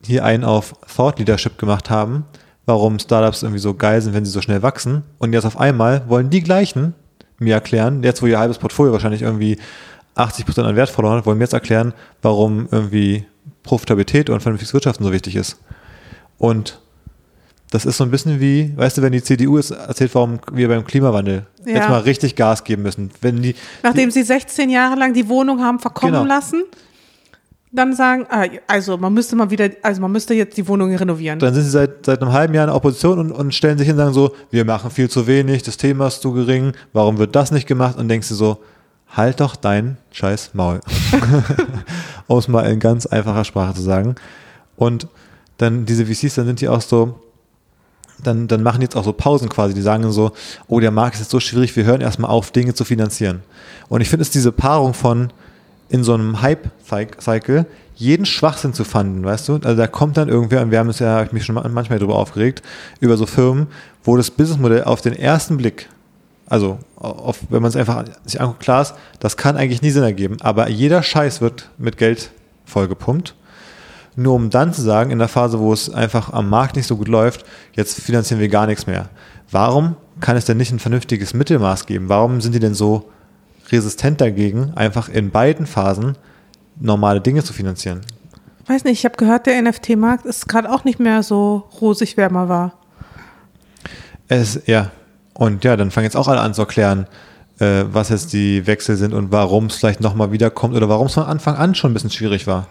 [0.03, 2.25] hier einen auf Thought Leadership gemacht haben,
[2.65, 5.03] warum Startups irgendwie so geil sind, wenn sie so schnell wachsen.
[5.19, 6.93] Und jetzt auf einmal wollen die gleichen
[7.39, 9.57] mir erklären, jetzt wo ihr halbes Portfolio wahrscheinlich irgendwie
[10.15, 13.25] 80% an Wert verloren hat, wollen mir jetzt erklären, warum irgendwie
[13.63, 15.59] Profitabilität und vernünftiges Wirtschaften so wichtig ist.
[16.37, 16.79] Und
[17.71, 20.67] das ist so ein bisschen wie, weißt du, wenn die CDU jetzt erzählt, warum wir
[20.67, 21.75] beim Klimawandel Ja.
[21.75, 23.11] jetzt mal richtig Gas geben müssen.
[23.21, 26.25] Wenn die, Nachdem sie 16 Jahre lang die Wohnung haben verkommen Genau.
[26.25, 26.63] lassen,
[27.71, 31.39] dann sagen, ah, also man müsste mal wieder, also man müsste jetzt die Wohnung renovieren.
[31.39, 33.87] dann sind sie seit, seit einem halben Jahr in der Opposition und, und stellen sich
[33.87, 37.17] hin und sagen so, wir machen viel zu wenig, das Thema ist zu gering, warum
[37.17, 37.97] wird das nicht gemacht?
[37.97, 38.57] Und denkst du so,
[39.15, 40.81] halt doch dein scheiß Maul.
[42.27, 44.15] um es mal in ganz einfacher Sprache zu sagen.
[44.75, 45.07] Und
[45.57, 47.19] dann diese VCs, dann sind die auch so,
[48.23, 49.73] dann, dann machen die jetzt auch so Pausen quasi.
[49.73, 50.31] Die sagen so,
[50.67, 53.43] oh, der Markt ist jetzt so schwierig, wir hören erstmal auf, Dinge zu finanzieren.
[53.89, 55.31] Und ich finde es diese Paarung von
[55.91, 57.65] in so einem Hype-Cycle
[57.95, 59.53] jeden Schwachsinn zu fanden, weißt du?
[59.55, 61.99] Also da kommt dann irgendwer, und wir haben es ja, hab ich mich schon manchmal
[61.99, 62.63] darüber aufgeregt,
[63.01, 63.67] über so Firmen,
[64.03, 65.89] wo das Businessmodell auf den ersten Blick,
[66.47, 70.03] also auf, wenn man es einfach sich anguckt, klar ist, das kann eigentlich nie Sinn
[70.03, 72.31] ergeben, aber jeder Scheiß wird mit Geld
[72.65, 73.35] vollgepumpt.
[74.15, 76.97] Nur um dann zu sagen, in der Phase, wo es einfach am Markt nicht so
[76.97, 79.09] gut läuft, jetzt finanzieren wir gar nichts mehr.
[79.51, 82.09] Warum kann es denn nicht ein vernünftiges Mittelmaß geben?
[82.09, 83.09] Warum sind die denn so
[83.69, 86.17] resistent dagegen, einfach in beiden Phasen
[86.79, 88.01] normale Dinge zu finanzieren.
[88.67, 92.21] Weiß nicht, ich habe gehört, der NFT-Markt ist gerade auch nicht mehr so rosig, wie
[92.21, 92.73] er mal war.
[94.27, 94.91] Es, ja.
[95.33, 97.07] Und ja, dann fangen jetzt auch alle an zu erklären,
[97.59, 101.13] äh, was jetzt die Wechsel sind und warum es vielleicht nochmal wiederkommt oder warum es
[101.13, 102.67] von Anfang an schon ein bisschen schwierig war.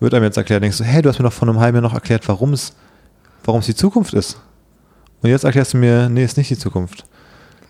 [0.00, 1.82] Wird einem jetzt erklärt, denkst du, hey, du hast mir doch vor einem halben Jahr
[1.82, 2.74] noch erklärt, warum es,
[3.44, 4.38] warum es die Zukunft ist.
[5.22, 7.04] Und jetzt erklärst du mir, nee, ist nicht die Zukunft.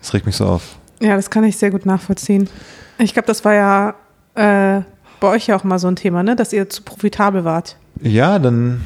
[0.01, 0.77] Das regt mich so auf.
[0.99, 2.49] Ja, das kann ich sehr gut nachvollziehen.
[2.97, 3.95] Ich glaube, das war ja
[4.35, 4.81] äh,
[5.19, 6.35] bei euch ja auch mal so ein Thema, ne?
[6.35, 7.77] dass ihr zu profitabel wart.
[8.01, 8.81] Ja, dann,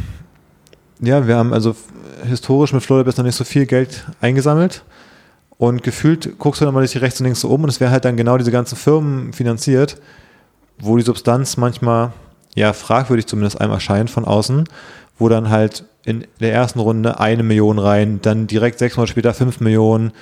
[0.99, 1.75] ja, wir haben also
[2.23, 4.83] historisch mit Florida noch nicht so viel Geld eingesammelt.
[5.57, 7.91] Und gefühlt guckst du dann mal die rechts und links so um und es wäre
[7.91, 9.97] halt dann genau diese ganzen Firmen finanziert,
[10.79, 12.13] wo die Substanz manchmal,
[12.55, 14.63] ja, fragwürdig zumindest einem erscheint von außen,
[15.17, 19.33] wo dann halt in der ersten Runde eine Million rein, dann direkt sechs Monate später
[19.33, 20.13] fünf Millionen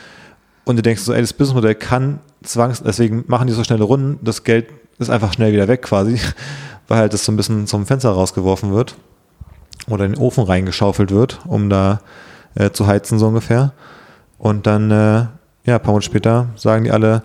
[0.67, 4.19] und du denkst so, ey, das Businessmodell kann zwangs, deswegen machen die so schnelle Runden,
[4.21, 4.67] das Geld
[4.99, 6.19] ist einfach schnell wieder weg quasi,
[6.89, 8.95] weil halt das so ein bisschen zum Fenster rausgeworfen wird
[9.87, 12.01] oder in den Ofen reingeschaufelt wird, um da
[12.55, 13.71] äh, zu heizen so ungefähr.
[14.37, 15.25] Und dann, äh,
[15.63, 17.21] ja, ein paar Monate später sagen die alle,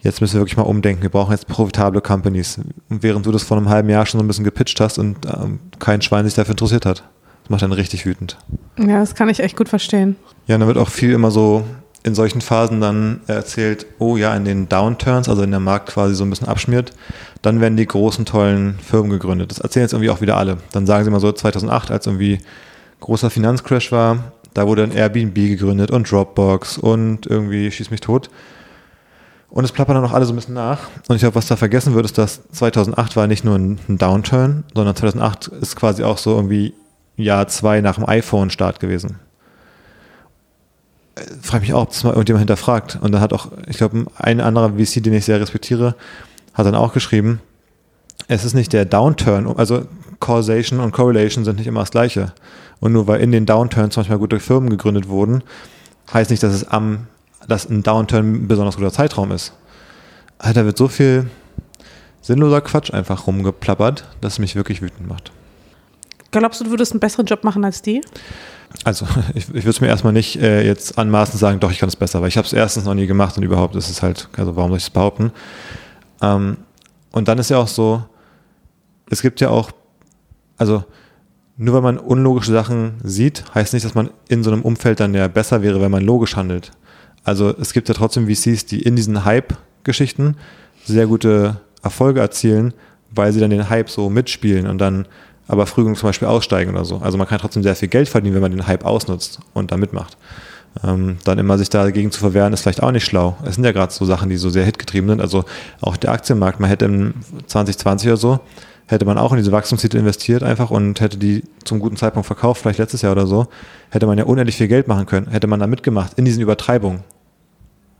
[0.00, 2.58] jetzt müssen wir wirklich mal umdenken, wir brauchen jetzt profitable Companies.
[2.88, 5.18] Und während du das vor einem halben Jahr schon so ein bisschen gepitcht hast und
[5.26, 7.04] ähm, kein Schwein sich dafür interessiert hat.
[7.44, 8.36] Das macht dann richtig wütend.
[8.78, 10.16] Ja, das kann ich echt gut verstehen.
[10.48, 11.64] Ja, und dann wird auch viel immer so
[12.04, 16.14] in solchen Phasen dann erzählt, oh ja, in den Downturns, also in der Markt quasi
[16.14, 16.92] so ein bisschen abschmiert,
[17.40, 19.50] dann werden die großen, tollen Firmen gegründet.
[19.50, 20.58] Das erzählen jetzt irgendwie auch wieder alle.
[20.72, 22.40] Dann sagen sie mal so 2008, als irgendwie
[23.00, 28.28] großer Finanzcrash war, da wurde dann Airbnb gegründet und Dropbox und irgendwie schieß mich tot.
[29.48, 30.80] Und es plappern dann auch alle so ein bisschen nach.
[31.08, 34.64] Und ich glaube, was da vergessen wird, ist, dass 2008 war nicht nur ein, Downturn,
[34.74, 36.74] sondern 2008 ist quasi auch so irgendwie
[37.16, 39.20] Jahr zwei nach dem iPhone-Start gewesen.
[41.42, 42.98] Frage mich auch, ob das mal irgendjemand hinterfragt.
[43.00, 45.94] Und dann hat auch, ich glaube, ein anderer VC, den ich sehr respektiere,
[46.54, 47.40] hat dann auch geschrieben,
[48.28, 49.86] es ist nicht der Downturn, also
[50.20, 52.32] Causation und Correlation sind nicht immer das gleiche.
[52.80, 55.42] Und nur weil in den Downturns manchmal gute Firmen gegründet wurden,
[56.12, 57.06] heißt nicht, dass es am,
[57.46, 59.52] dass ein Downturn ein besonders guter Zeitraum ist.
[60.38, 61.30] Da wird so viel
[62.22, 65.30] sinnloser Quatsch einfach rumgeplappert, dass es mich wirklich wütend macht.
[66.40, 68.00] Glaubst du, du würdest einen besseren Job machen als die?
[68.82, 71.88] Also ich, ich würde es mir erstmal nicht äh, jetzt anmaßen sagen, doch, ich kann
[71.88, 74.28] es besser, weil ich habe es erstens noch nie gemacht und überhaupt ist es halt,
[74.36, 75.30] also warum soll ich es behaupten?
[76.20, 76.56] Ähm,
[77.12, 78.02] und dann ist ja auch so,
[79.08, 79.70] es gibt ja auch,
[80.56, 80.82] also
[81.56, 85.14] nur weil man unlogische Sachen sieht, heißt nicht, dass man in so einem Umfeld dann
[85.14, 86.72] ja besser wäre, wenn man logisch handelt.
[87.22, 90.36] Also es gibt ja trotzdem VCs, die in diesen Hype-Geschichten
[90.84, 92.74] sehr gute Erfolge erzielen,
[93.12, 95.06] weil sie dann den Hype so mitspielen und dann
[95.46, 96.98] aber früh genug zum Beispiel aussteigen oder so.
[96.98, 99.76] Also man kann trotzdem sehr viel Geld verdienen, wenn man den Hype ausnutzt und da
[99.76, 100.16] mitmacht.
[100.82, 103.36] Ähm, dann immer sich dagegen zu verwehren, ist vielleicht auch nicht schlau.
[103.44, 105.20] Es sind ja gerade so Sachen, die so sehr hitgetrieben sind.
[105.20, 105.44] Also
[105.80, 107.14] auch der Aktienmarkt, man hätte im
[107.46, 108.40] 2020 oder so
[108.86, 112.60] hätte man auch in diese Wachstumstitel investiert einfach und hätte die zum guten Zeitpunkt verkauft,
[112.60, 113.46] vielleicht letztes Jahr oder so,
[113.90, 117.02] hätte man ja unendlich viel Geld machen können, hätte man da mitgemacht in diesen Übertreibungen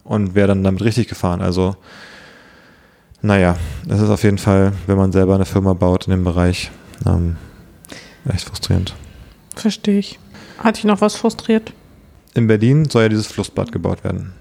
[0.05, 1.40] und wäre dann damit richtig gefahren.
[1.40, 1.76] Also,
[3.22, 6.70] naja, das ist auf jeden Fall, wenn man selber eine Firma baut in dem Bereich,
[7.07, 7.36] ähm,
[8.28, 8.95] echt frustrierend.
[9.55, 10.18] Verstehe ich.
[10.59, 11.72] Hat dich noch was frustriert?
[12.34, 14.32] In Berlin soll ja dieses Flussbad gebaut werden.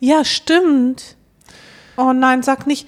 [0.00, 1.16] Ja, stimmt.
[1.96, 2.86] Oh nein, sag nicht,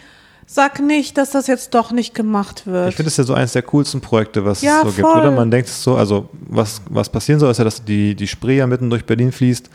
[0.53, 2.89] Sag nicht, dass das jetzt doch nicht gemacht wird.
[2.89, 5.13] Ich finde es ja so eines der coolsten Projekte, was ja, es so voll.
[5.13, 5.31] gibt, oder?
[5.31, 8.57] Man denkt es so, also was, was passieren soll, ist ja, dass die, die Spree
[8.57, 9.71] ja mitten durch Berlin fließt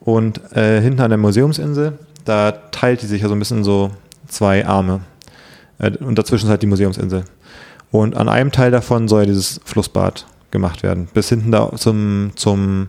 [0.00, 3.64] und äh, hinten an der Museumsinsel, da teilt die sich ja so ein bisschen in
[3.64, 3.90] so
[4.26, 5.00] zwei Arme.
[5.78, 7.24] Äh, und dazwischen ist halt die Museumsinsel.
[7.90, 11.08] Und an einem Teil davon soll dieses Flussbad gemacht werden.
[11.12, 12.88] Bis hinten da zum, zum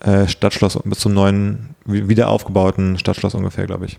[0.00, 3.98] äh, Stadtschloss, bis zum neuen, wieder aufgebauten Stadtschloss ungefähr, glaube ich.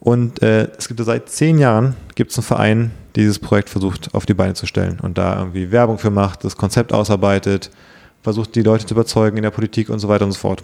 [0.00, 4.14] Und äh, es gibt seit zehn Jahren gibt es einen Verein, der dieses Projekt versucht
[4.14, 7.70] auf die Beine zu stellen und da irgendwie Werbung für macht, das Konzept ausarbeitet,
[8.22, 10.62] versucht die Leute zu überzeugen in der Politik und so weiter und so fort.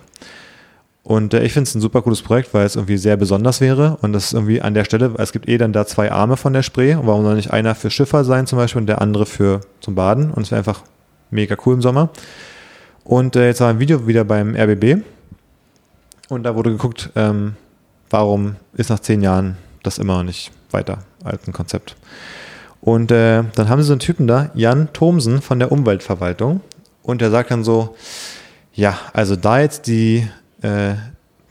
[1.05, 3.99] Und äh, ich finde es ein super cooles Projekt, weil es irgendwie sehr besonders wäre
[4.01, 6.55] und das ist irgendwie an der Stelle, es gibt eh dann da zwei Arme von
[6.55, 9.27] der Spree und warum soll nicht einer für Schiffer sein zum Beispiel und der andere
[9.27, 10.83] für zum Baden und es wäre einfach
[11.31, 12.09] mega cool im Sommer.
[13.05, 15.03] Und äh, jetzt war ein Video wieder beim RBB
[16.31, 17.55] und da wurde geguckt, ähm,
[18.09, 21.97] warum ist nach zehn Jahren das immer noch nicht weiter als ein Konzept?
[22.81, 26.61] Und äh, dann haben sie so einen Typen da, Jan Thomsen von der Umweltverwaltung.
[27.03, 27.97] Und der sagt dann so,
[28.75, 30.29] ja, also da jetzt die,
[30.65, 30.97] äh,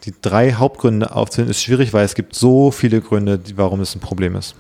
[0.05, 3.95] die drei Hauptgründe aufzählen, ist schwierig, weil es gibt so viele Gründe, die, warum es
[3.95, 4.55] ein Problem ist.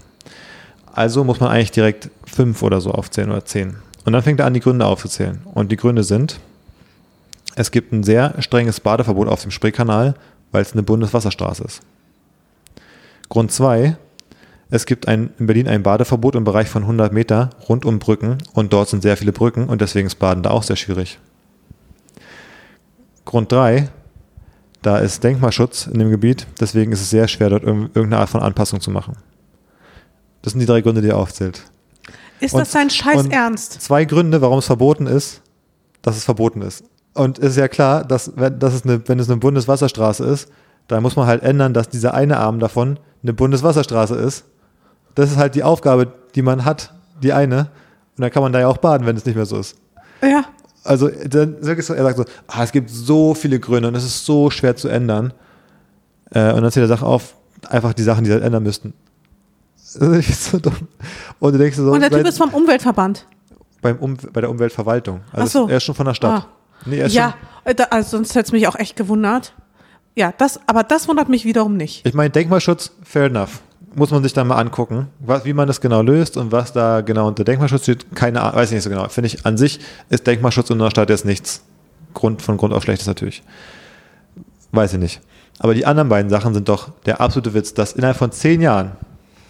[0.93, 3.75] Also muss man eigentlich direkt fünf oder so aufzählen oder zehn.
[4.05, 5.41] Und dann fängt er an, die Gründe aufzuzählen.
[5.53, 6.39] Und die Gründe sind,
[7.55, 10.15] es gibt ein sehr strenges Badeverbot auf dem Spreekanal,
[10.51, 11.81] weil es eine Bundeswasserstraße ist.
[13.27, 13.97] Grund 2,
[14.69, 18.37] es gibt ein, in Berlin ein Badeverbot im Bereich von 100 Meter rund um Brücken
[18.53, 21.19] und dort sind sehr viele Brücken und deswegen ist Baden da auch sehr schwierig.
[23.25, 23.89] Grund 3,
[24.83, 28.41] da ist Denkmalschutz in dem Gebiet, deswegen ist es sehr schwer, dort irgendeine Art von
[28.41, 29.15] Anpassung zu machen.
[30.41, 31.63] Das sind die drei Gründe, die er aufzählt.
[32.39, 33.81] Ist und, das sein Scheiß Ernst?
[33.81, 35.41] Zwei Gründe, warum es verboten ist,
[36.01, 36.83] dass es verboten ist.
[37.13, 40.49] Und es ist ja klar, dass, wenn, dass es eine, wenn es eine Bundeswasserstraße ist,
[40.87, 44.43] dann muss man halt ändern, dass dieser eine Arm davon eine Bundeswasserstraße ist.
[45.15, 47.69] Das ist halt die Aufgabe, die man hat, die eine.
[48.17, 49.77] Und dann kann man da ja auch baden, wenn es nicht mehr so ist.
[50.21, 50.43] Ja
[50.83, 54.49] also dann er sagt so, ah, es gibt so viele Gründe und es ist so
[54.49, 55.33] schwer zu ändern.
[56.31, 57.35] Äh, und dann zählt er Sachen auf,
[57.69, 58.93] einfach die Sachen, die sie halt ändern müssten.
[59.99, 60.73] Das ist so dumm.
[61.39, 63.27] Und du denkst so, und der Typ ist vom Umweltverband.
[63.81, 65.21] Beim um, bei der Umweltverwaltung.
[65.31, 65.69] Also Ach so.
[65.69, 66.43] er ist schon von der Stadt.
[66.43, 66.47] Ah.
[66.85, 69.53] Nee, ja, äh, da, also sonst hätte es mich auch echt gewundert.
[70.15, 72.05] Ja, das, aber das wundert mich wiederum nicht.
[72.05, 73.61] Ich meine, Denkmalschutz, fair enough
[73.95, 77.01] muss man sich dann mal angucken, was, wie man das genau löst und was da
[77.01, 78.15] genau unter Denkmalschutz steht.
[78.15, 79.07] Keine Ahnung, weiß ich nicht so genau.
[79.09, 79.79] Finde ich, an sich
[80.09, 81.63] ist Denkmalschutz in der Stadt jetzt nichts.
[82.13, 83.43] Grund, von Grund auf schlechtes natürlich.
[84.71, 85.21] Weiß ich nicht.
[85.59, 88.91] Aber die anderen beiden Sachen sind doch der absolute Witz, dass innerhalb von zehn Jahren,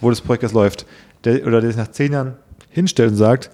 [0.00, 0.86] wo das Projekt jetzt läuft,
[1.24, 2.34] der, oder der sich nach zehn Jahren
[2.68, 3.50] hinstellt und sagt,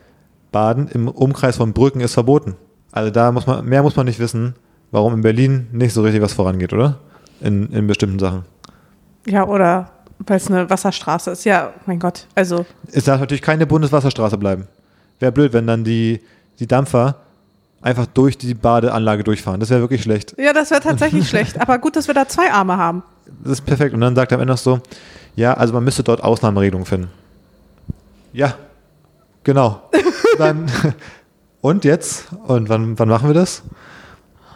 [0.52, 2.56] Baden im Umkreis von Brücken ist verboten.
[2.92, 4.54] Also da muss man, mehr muss man nicht wissen,
[4.90, 6.98] warum in Berlin nicht so richtig was vorangeht, oder?
[7.40, 8.44] In, in bestimmten Sachen.
[9.26, 9.90] Ja, oder
[10.26, 11.44] weil es eine Wasserstraße ist.
[11.44, 12.26] Ja, mein Gott.
[12.34, 12.66] Also.
[12.92, 14.66] Es darf natürlich keine Bundeswasserstraße bleiben.
[15.18, 16.20] Wäre blöd, wenn dann die,
[16.58, 17.16] die Dampfer
[17.82, 19.60] einfach durch die Badeanlage durchfahren.
[19.60, 20.34] Das wäre wirklich schlecht.
[20.38, 21.60] Ja, das wäre tatsächlich schlecht.
[21.60, 23.02] Aber gut, dass wir da zwei Arme haben.
[23.42, 23.94] Das ist perfekt.
[23.94, 24.80] Und dann sagt er am Ende noch so,
[25.36, 27.10] ja, also man müsste dort Ausnahmeregelungen finden.
[28.32, 28.54] Ja,
[29.44, 29.82] genau.
[30.38, 30.70] dann,
[31.60, 32.26] und jetzt?
[32.44, 33.62] Und wann, wann machen wir das?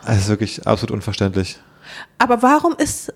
[0.04, 1.58] Das ist wirklich absolut unverständlich.
[2.18, 3.12] Aber warum ist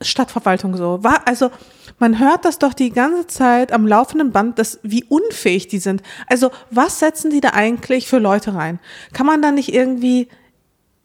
[0.00, 1.02] Stadtverwaltung so?
[1.02, 1.50] War, also
[1.98, 6.02] man hört das doch die ganze Zeit am laufenden Band, dass, wie unfähig die sind.
[6.26, 8.80] Also was setzen die da eigentlich für Leute rein?
[9.12, 10.28] Kann man da nicht irgendwie,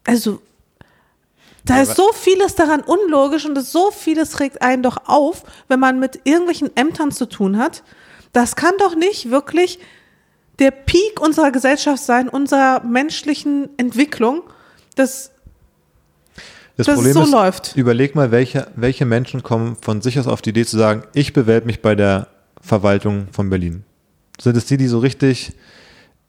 [0.05, 0.41] also
[1.65, 5.99] da ist so vieles daran unlogisch und so vieles regt einen doch auf, wenn man
[5.99, 7.83] mit irgendwelchen Ämtern zu tun hat.
[8.33, 9.79] Das kann doch nicht wirklich
[10.59, 14.43] der Peak unserer Gesellschaft sein, unserer menschlichen Entwicklung,
[14.95, 15.31] dass
[16.77, 17.75] das dass Problem so ist, läuft.
[17.75, 21.33] Überleg mal, welche, welche Menschen kommen von sich aus auf die Idee zu sagen, ich
[21.33, 22.27] bewerbe mich bei der
[22.61, 23.83] Verwaltung von Berlin.
[24.39, 25.53] Sind es die, die so richtig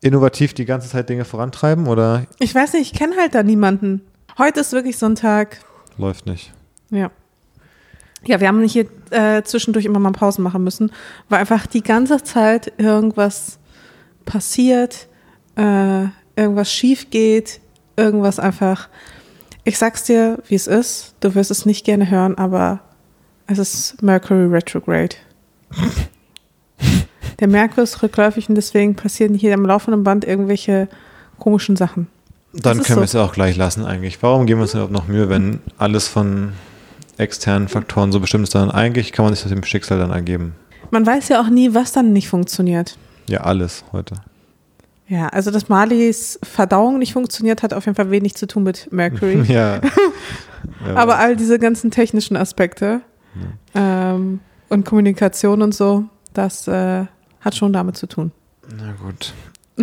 [0.00, 2.26] innovativ die ganze Zeit Dinge vorantreiben oder?
[2.38, 4.02] Ich weiß nicht, ich kenne halt da niemanden.
[4.38, 5.58] Heute ist wirklich so ein Tag.
[5.98, 6.52] Läuft nicht.
[6.90, 7.10] Ja.
[8.24, 10.92] Ja, wir haben nicht hier äh, zwischendurch immer mal Pausen machen müssen,
[11.28, 13.58] weil einfach die ganze Zeit irgendwas
[14.24, 15.08] passiert,
[15.56, 17.60] äh, irgendwas schief geht,
[17.96, 18.88] irgendwas einfach
[19.66, 21.14] ich sag's dir, wie es ist.
[21.20, 22.80] Du wirst es nicht gerne hören, aber
[23.48, 25.16] es ist Mercury Retrograde.
[27.40, 30.88] Der Merkur ist rückläufig und deswegen passieren hier am laufenden Band irgendwelche
[31.38, 32.06] komischen Sachen.
[32.54, 32.96] Dann können so.
[32.96, 34.22] wir es ja auch gleich lassen eigentlich.
[34.22, 36.52] Warum geben wir uns überhaupt noch Mühe, wenn alles von
[37.18, 40.54] externen Faktoren so bestimmt ist, dann eigentlich kann man sich das dem Schicksal dann ergeben.
[40.90, 42.96] Man weiß ja auch nie, was dann nicht funktioniert.
[43.28, 44.14] Ja, alles heute.
[45.08, 48.88] Ja, also dass Marlies Verdauung nicht funktioniert, hat auf jeden Fall wenig zu tun mit
[48.90, 49.42] Mercury.
[49.48, 49.76] ja.
[49.76, 49.80] ja.
[50.94, 53.02] Aber all diese ganzen technischen Aspekte
[53.74, 54.14] ja.
[54.14, 56.04] ähm, und Kommunikation und so,
[56.34, 57.04] das äh,
[57.40, 58.32] hat schon damit zu tun.
[58.76, 59.32] Na gut.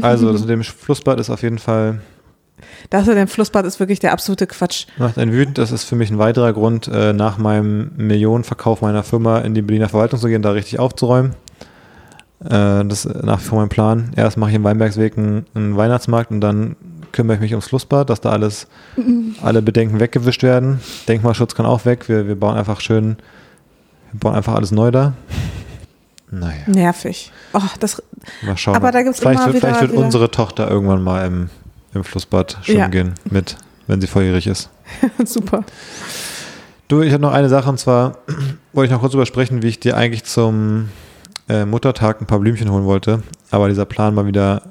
[0.01, 2.01] Also, das mit dem Flussbad ist auf jeden Fall.
[2.89, 4.87] Das mit dem Flussbad ist wirklich der absolute Quatsch.
[4.97, 5.57] Macht einen wütend.
[5.57, 9.61] Das ist für mich ein weiterer Grund, äh, nach meinem Millionenverkauf meiner Firma in die
[9.61, 11.35] Berliner Verwaltung zu gehen, da richtig aufzuräumen.
[12.45, 14.11] Äh, das ist nach wie vor mein Plan.
[14.15, 16.75] Erst mache ich im Weinbergsweg einen, einen, Weihnachtsmarkt und dann
[17.11, 18.67] kümmere ich mich ums Flussbad, dass da alles,
[19.41, 20.79] alle Bedenken weggewischt werden.
[21.07, 22.09] Denkmalschutz kann auch weg.
[22.09, 23.17] Wir, wir bauen einfach schön,
[24.11, 25.13] wir bauen einfach alles neu da.
[26.31, 26.63] Naja.
[26.65, 27.31] Nervig.
[27.53, 28.01] Oh, das,
[28.41, 28.75] mal schauen.
[28.75, 30.03] Aber da gibt's vielleicht, immer wird, wieder, vielleicht wird wieder.
[30.03, 31.49] unsere Tochter irgendwann mal im,
[31.93, 32.87] im Flussbad schwimmen ja.
[32.87, 34.69] gehen mit, wenn sie volljährig ist.
[35.25, 35.63] Super.
[36.87, 38.17] Du, ich habe noch eine Sache und zwar
[38.73, 40.89] wollte ich noch kurz übersprechen, wie ich dir eigentlich zum
[41.49, 44.61] äh, Muttertag ein paar Blümchen holen wollte, aber dieser Plan mal wieder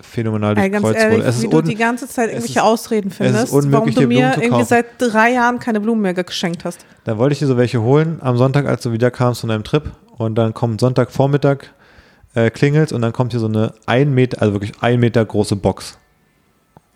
[0.00, 1.22] phänomenal durchkreuzt wurde.
[1.24, 4.86] Es wie du die ganze Zeit irgendwelche ist, Ausreden findest, warum du mir irgendwie seit
[4.98, 6.84] drei Jahren keine Blumen mehr geschenkt hast.
[7.04, 8.18] Dann wollte ich dir so welche holen.
[8.20, 9.90] Am Sonntag, als du wieder kamst von deinem Trip.
[10.18, 11.58] Und dann kommt Sonntagvormittag,
[12.34, 15.56] äh, klingelt und dann kommt hier so eine ein Meter, also wirklich ein Meter große
[15.56, 15.98] Box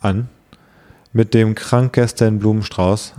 [0.00, 0.28] an
[1.12, 3.14] mit dem krankesten Blumenstrauß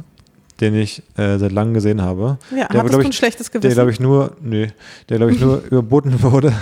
[0.62, 2.38] den ich äh, seit langem gesehen habe.
[2.51, 3.68] Ja, der, hattest du ein schlechtes Gewissen?
[3.70, 4.72] Der, glaube ich, nur, nee,
[5.09, 6.53] der, glaube ich, nur überboten wurde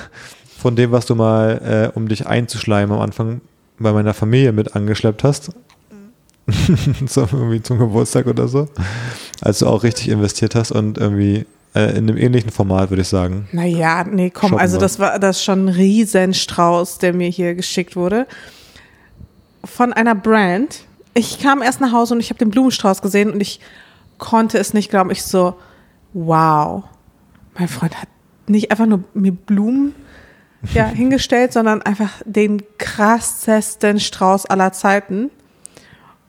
[0.57, 3.41] von dem, was du mal, äh, um dich einzuschleimen am Anfang
[3.79, 5.51] bei meiner Familie mit angeschleppt hast.
[7.07, 8.67] so irgendwie zum Geburtstag oder so.
[9.41, 11.45] Als du auch richtig investiert hast und irgendwie
[11.75, 13.47] äh, in einem ähnlichen Format, würde ich sagen.
[13.51, 17.55] Naja, nee, komm, Shoppen also das war das ist schon ein Riesenstrauß, der mir hier
[17.55, 18.27] geschickt wurde.
[19.63, 20.85] Von einer Brand.
[21.13, 23.59] Ich kam erst nach Hause und ich habe den Blumenstrauß gesehen und ich
[24.19, 25.09] konnte es nicht glauben.
[25.09, 25.55] Ich so,
[26.13, 26.83] wow.
[27.57, 28.07] Mein Freund hat
[28.45, 29.95] nicht einfach nur mir Blumen
[30.73, 35.31] ja, hingestellt, sondern einfach den krassesten Strauß aller Zeiten.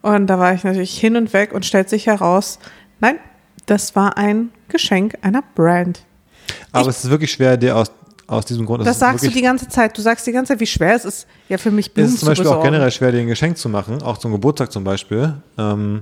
[0.01, 2.57] Und da war ich natürlich hin und weg und stellt sich heraus,
[2.99, 3.17] nein,
[3.67, 6.03] das war ein Geschenk einer Brand.
[6.71, 7.91] Aber es ist wirklich schwer, dir aus,
[8.25, 8.81] aus diesem Grund.
[8.81, 9.95] es Das sagst du die ganze Zeit.
[9.97, 12.19] Du sagst die ganze Zeit, wie schwer es ist, ja für mich Es Blumen ist
[12.19, 12.71] zum zu Beispiel auch besorgen.
[12.71, 16.01] generell schwer, dir ein Geschenk zu machen, auch zum Geburtstag zum Beispiel, ähm,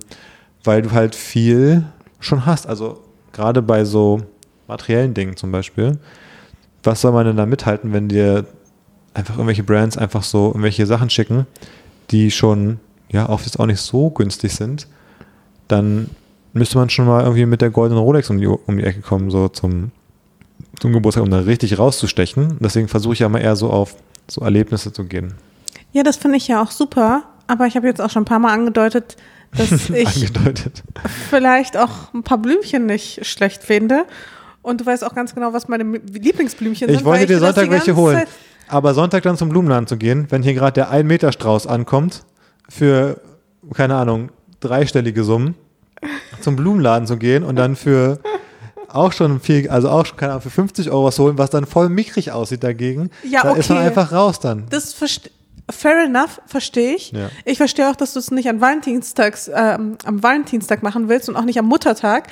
[0.64, 1.84] weil du halt viel
[2.20, 2.68] schon hast.
[2.68, 3.02] Also
[3.32, 4.22] gerade bei so
[4.68, 5.98] materiellen Dingen zum Beispiel.
[6.84, 8.46] Was soll man denn da mithalten, wenn dir
[9.14, 11.46] einfach irgendwelche Brands einfach so irgendwelche Sachen schicken,
[12.12, 12.80] die schon,
[13.10, 14.88] ja, oft jetzt auch nicht so günstig sind,
[15.68, 16.10] dann
[16.54, 19.30] müsste man schon mal irgendwie mit der goldenen Rolex um die, um die Ecke kommen,
[19.30, 19.92] so zum,
[20.80, 22.58] zum Geburtstag, um da richtig rauszustechen.
[22.60, 23.96] Deswegen versuche ich ja mal eher so auf
[24.28, 25.34] so Erlebnisse zu gehen.
[25.92, 27.24] Ja, das finde ich ja auch super.
[27.48, 29.18] Aber ich habe jetzt auch schon ein paar Mal angedeutet,
[29.58, 30.84] dass ich Angedeutet.
[31.30, 34.06] vielleicht auch ein paar Blümchen nicht schlecht finde.
[34.62, 36.98] Und du weißt auch ganz genau, was meine Lieblingsblümchen sind.
[37.00, 38.18] Ich wollte dir Sonntag welche holen.
[38.20, 38.28] Zeit-
[38.68, 42.24] Aber Sonntag dann zum Blumenladen zu gehen, wenn hier gerade der 1-Meter-Strauß ankommt,
[42.68, 43.20] für,
[43.74, 44.30] keine Ahnung,
[44.60, 45.56] dreistellige Summen,
[46.42, 48.20] zum Blumenladen zu gehen und dann für
[48.90, 51.66] auch schon viel, also auch schon, keine Ahnung, für 50 Euro was holen, was dann
[51.66, 53.10] voll mickrig aussieht dagegen.
[53.24, 53.88] Ja, da ist man okay.
[53.88, 54.66] einfach raus dann.
[54.70, 55.30] Das verste-
[55.70, 57.12] fair enough, verstehe ich.
[57.12, 57.30] Ja.
[57.46, 61.36] Ich verstehe auch, dass du es nicht an Valentinstags, ähm, am Valentinstag machen willst und
[61.36, 62.28] auch nicht am Muttertag.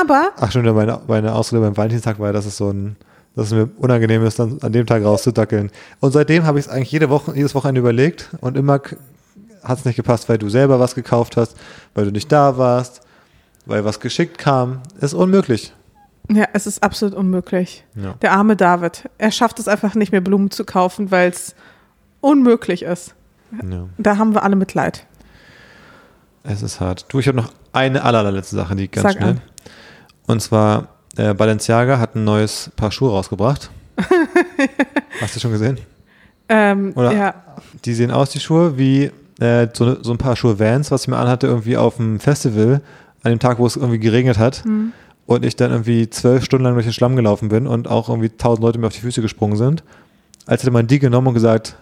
[0.00, 2.96] Aber Ach stimmt, ja, meine, meine Ausrede beim Valentinstag war, dass es so ein,
[3.34, 5.70] dass es mir unangenehm ist, dann an dem Tag rauszudackeln.
[6.00, 8.80] Und seitdem habe ich es eigentlich jede Woche, jedes Wochenende überlegt und immer
[9.62, 11.56] hat es nicht gepasst, weil du selber was gekauft hast,
[11.94, 13.00] weil du nicht da warst,
[13.66, 14.80] weil was geschickt kam.
[15.00, 15.72] Ist unmöglich.
[16.30, 17.84] ja, es ist absolut unmöglich.
[17.94, 18.14] Ja.
[18.22, 19.08] Der arme David.
[19.18, 21.54] Er schafft es einfach nicht mehr, Blumen zu kaufen, weil es
[22.20, 23.14] unmöglich ist.
[23.68, 23.88] Ja.
[23.98, 25.06] Da haben wir alle Mitleid.
[26.44, 27.06] Es ist hart.
[27.08, 29.28] Du, ich habe noch eine allerletzte Sache, die ganz Sag schnell.
[29.30, 29.40] an.
[30.26, 33.70] Und zwar, äh, Balenciaga hat ein neues Paar Schuhe rausgebracht.
[35.20, 35.78] Hast du schon gesehen?
[36.48, 37.34] Ähm, Oder- ja,
[37.84, 39.10] Die sehen aus, die Schuhe, wie
[39.40, 42.20] äh, so, ne, so ein paar Schuhe Vans, was ich mir anhatte, irgendwie auf dem
[42.20, 42.80] Festival,
[43.22, 44.64] an dem Tag, wo es irgendwie geregnet hat.
[44.64, 44.92] Hm.
[45.26, 48.30] Und ich dann irgendwie zwölf Stunden lang durch den Schlamm gelaufen bin und auch irgendwie
[48.30, 49.84] tausend Leute mir auf die Füße gesprungen sind.
[50.46, 51.76] Als hätte man die genommen und gesagt,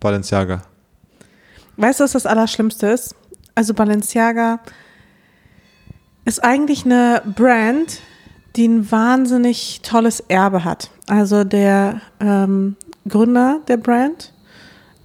[0.00, 0.62] Balenciaga.
[1.76, 3.14] Weißt du, was das Allerschlimmste ist?
[3.54, 4.60] Also Balenciaga
[6.24, 8.00] ist eigentlich eine Brand,
[8.56, 10.90] die ein wahnsinnig tolles Erbe hat.
[11.06, 12.76] Also der ähm,
[13.08, 14.32] Gründer der Brand,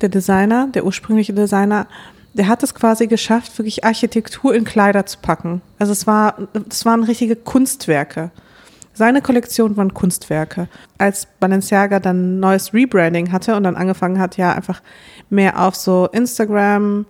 [0.02, 1.88] der Designer, der ursprüngliche Designer,
[2.34, 5.62] der hat es quasi geschafft, wirklich Architektur in Kleider zu packen.
[5.80, 8.32] Also es war, es waren richtige Kunstwerke.
[8.94, 10.68] Seine Kollektion waren Kunstwerke.
[10.98, 14.82] Als Balenciaga dann neues Rebranding hatte und dann angefangen hat, ja, einfach
[15.30, 17.06] mehr auf so Instagram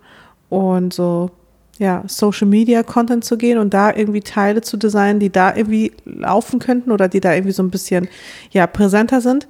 [0.48, 1.30] und so,
[1.78, 5.92] ja, Social Media Content zu gehen und da irgendwie Teile zu designen, die da irgendwie
[6.04, 8.08] laufen könnten oder die da irgendwie so ein bisschen,
[8.50, 9.46] ja, präsenter sind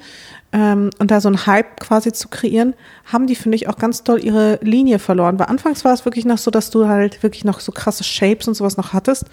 [0.53, 2.75] ähm, und da so einen Hype quasi zu kreieren,
[3.05, 5.39] haben die, finde ich, auch ganz doll ihre Linie verloren.
[5.39, 8.49] Weil anfangs war es wirklich noch so, dass du halt wirklich noch so krasse Shapes
[8.49, 9.27] und sowas noch hattest.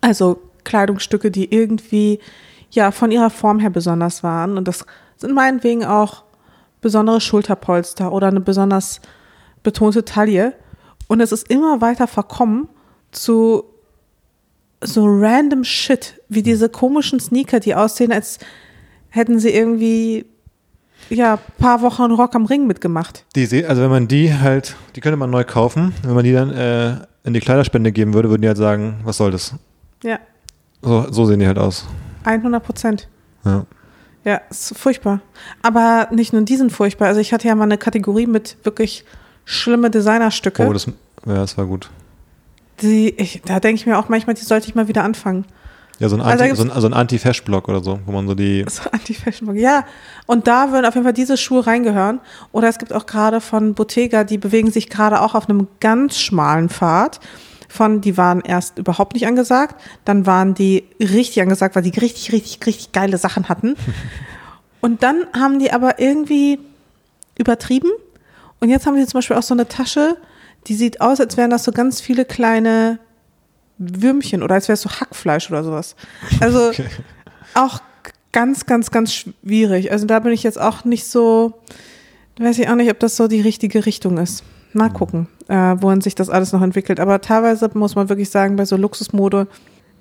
[0.00, 2.18] Also Kleidungsstücke, die irgendwie
[2.70, 4.56] ja von ihrer Form her besonders waren.
[4.56, 4.84] Und das
[5.16, 6.24] sind meinetwegen auch
[6.80, 9.00] besondere Schulterpolster oder eine besonders
[9.62, 10.54] betonte Taille.
[11.08, 12.68] Und es ist immer weiter verkommen
[13.12, 13.64] zu
[14.80, 18.38] so random Shit, wie diese komischen Sneaker, die aussehen, als
[19.10, 20.26] hätten sie irgendwie
[21.08, 23.24] ja paar Wochen Rock am Ring mitgemacht.
[23.36, 25.94] Die, also wenn man die halt, die könnte man neu kaufen.
[26.02, 29.18] Wenn man die dann äh, in die Kleiderspende geben würde, würden die halt sagen, was
[29.18, 29.54] soll das?
[30.02, 30.18] Ja,
[30.82, 31.86] So, so sehen die halt aus.
[32.24, 33.08] 100 Prozent.
[33.44, 33.64] Ja.
[34.24, 35.20] Ja, ist furchtbar.
[35.62, 37.08] Aber nicht nur die sind furchtbar.
[37.08, 39.04] Also ich hatte ja mal eine Kategorie mit wirklich
[39.44, 40.66] schlimme Designerstücke.
[40.66, 41.90] Oh, das, ja, das war gut.
[42.80, 45.44] die, ich, da denke ich mir auch manchmal, die sollte ich mal wieder anfangen.
[45.98, 48.26] Ja, so ein Also Anti, gibt's- so ein, so ein Anti-Fash-Block oder so, wo man
[48.28, 48.64] so die.
[48.70, 49.54] So Anti-Fashion.
[49.56, 49.84] Ja,
[50.26, 52.20] und da würden auf jeden Fall diese Schuhe reingehören.
[52.52, 56.18] Oder es gibt auch gerade von Bottega, die bewegen sich gerade auch auf einem ganz
[56.20, 57.18] schmalen Pfad.
[57.72, 62.30] Von, die waren erst überhaupt nicht angesagt, dann waren die richtig angesagt, weil die richtig,
[62.32, 63.76] richtig, richtig geile Sachen hatten.
[64.82, 66.58] Und dann haben die aber irgendwie
[67.38, 67.88] übertrieben.
[68.60, 70.18] Und jetzt haben sie zum Beispiel auch so eine Tasche,
[70.66, 72.98] die sieht aus, als wären das so ganz viele kleine
[73.78, 75.96] Würmchen oder als wäre es so Hackfleisch oder sowas.
[76.40, 76.86] Also Okay.
[77.54, 77.80] auch
[78.32, 79.92] ganz, ganz, ganz schwierig.
[79.92, 81.54] Also da bin ich jetzt auch nicht so,
[82.38, 84.42] weiß ich auch nicht, ob das so die richtige Richtung ist.
[84.74, 86.98] Mal gucken, äh, wohin sich das alles noch entwickelt.
[87.00, 89.46] Aber teilweise muss man wirklich sagen, bei so Luxusmode,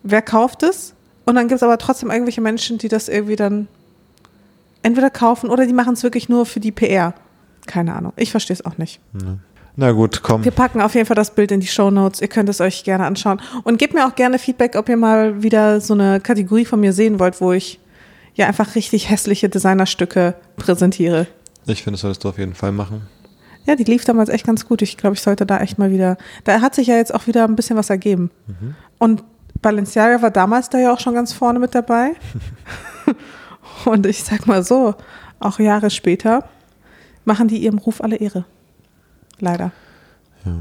[0.04, 0.94] wer kauft es?
[1.26, 3.68] Und dann gibt es aber trotzdem irgendwelche Menschen, die das irgendwie dann
[4.82, 7.14] entweder kaufen oder die machen es wirklich nur für die PR.
[7.68, 8.14] Keine Ahnung.
[8.16, 9.00] Ich verstehe es auch nicht.
[9.14, 9.38] Ja.
[9.76, 10.44] Na gut, komm.
[10.44, 12.22] Wir packen auf jeden Fall das Bild in die Show Notes.
[12.22, 13.42] Ihr könnt es euch gerne anschauen.
[13.64, 16.94] Und gebt mir auch gerne Feedback, ob ihr mal wieder so eine Kategorie von mir
[16.94, 17.80] sehen wollt, wo ich
[18.36, 21.28] ja einfach richtig hässliche Designerstücke präsentiere.
[21.68, 23.04] Ich finde, das solltest du auf jeden Fall machen.
[23.66, 24.82] Ja, die lief damals echt ganz gut.
[24.82, 26.18] Ich glaube, ich sollte da echt mal wieder.
[26.44, 28.32] Da hat sich ja jetzt auch wieder ein bisschen was ergeben.
[28.48, 28.76] Mhm.
[28.98, 29.24] Und
[29.62, 32.14] Balenciaga war damals da ja auch schon ganz vorne mit dabei.
[33.86, 34.96] Und ich sag mal so,
[35.40, 36.46] auch Jahre später
[37.26, 38.46] machen die ihrem Ruf alle Ehre.
[39.40, 39.72] Leider.
[40.46, 40.54] Ja.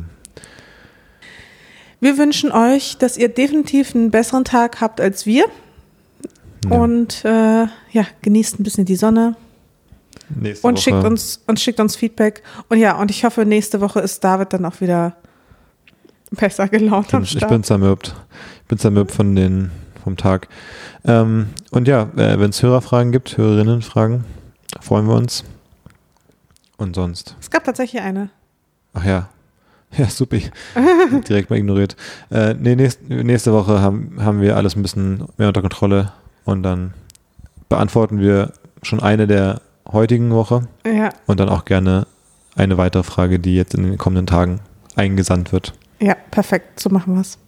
[2.01, 5.45] Wir wünschen euch, dass ihr definitiv einen besseren Tag habt als wir.
[6.65, 6.77] Ja.
[6.77, 9.37] Und äh, ja, genießt ein bisschen die Sonne
[10.35, 10.83] Nächste und Woche.
[10.83, 12.43] schickt uns und schickt uns Feedback.
[12.69, 15.17] Und ja, und ich hoffe, nächste Woche ist David dann auch wieder
[16.31, 17.51] besser gelaunt am Ich Start.
[17.51, 18.15] bin zermürbt.
[18.63, 19.71] Ich bin zermürbt von den,
[20.05, 20.49] vom Tag.
[21.05, 24.25] Ähm, und ja, äh, wenn es Hörerfragen gibt, Hörerinnenfragen,
[24.81, 25.45] freuen wir uns.
[26.77, 27.37] Und sonst.
[27.41, 28.31] es gab tatsächlich eine.
[28.95, 29.29] Ach ja.
[29.99, 30.37] Ja, super.
[31.29, 31.97] Direkt mal ignoriert.
[32.31, 36.13] Äh, nee, nächst, nächste Woche haben, haben wir alles ein bisschen mehr unter Kontrolle
[36.45, 36.95] und dann
[37.69, 38.53] beantworten wir
[38.85, 39.61] schon eine der
[39.93, 42.07] heutigen Woche Ja, und dann auch gerne
[42.57, 44.61] eine weitere Frage, die jetzt in den kommenden Tagen
[44.97, 45.73] eingesandt wird.
[46.01, 46.81] ja, perfekt.
[46.81, 47.39] So machen wir es.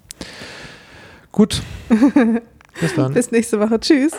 [1.33, 1.63] Gut.
[2.81, 3.13] Bis dann.
[3.15, 3.81] Bis nächste Woche.
[3.81, 4.13] Tschüss.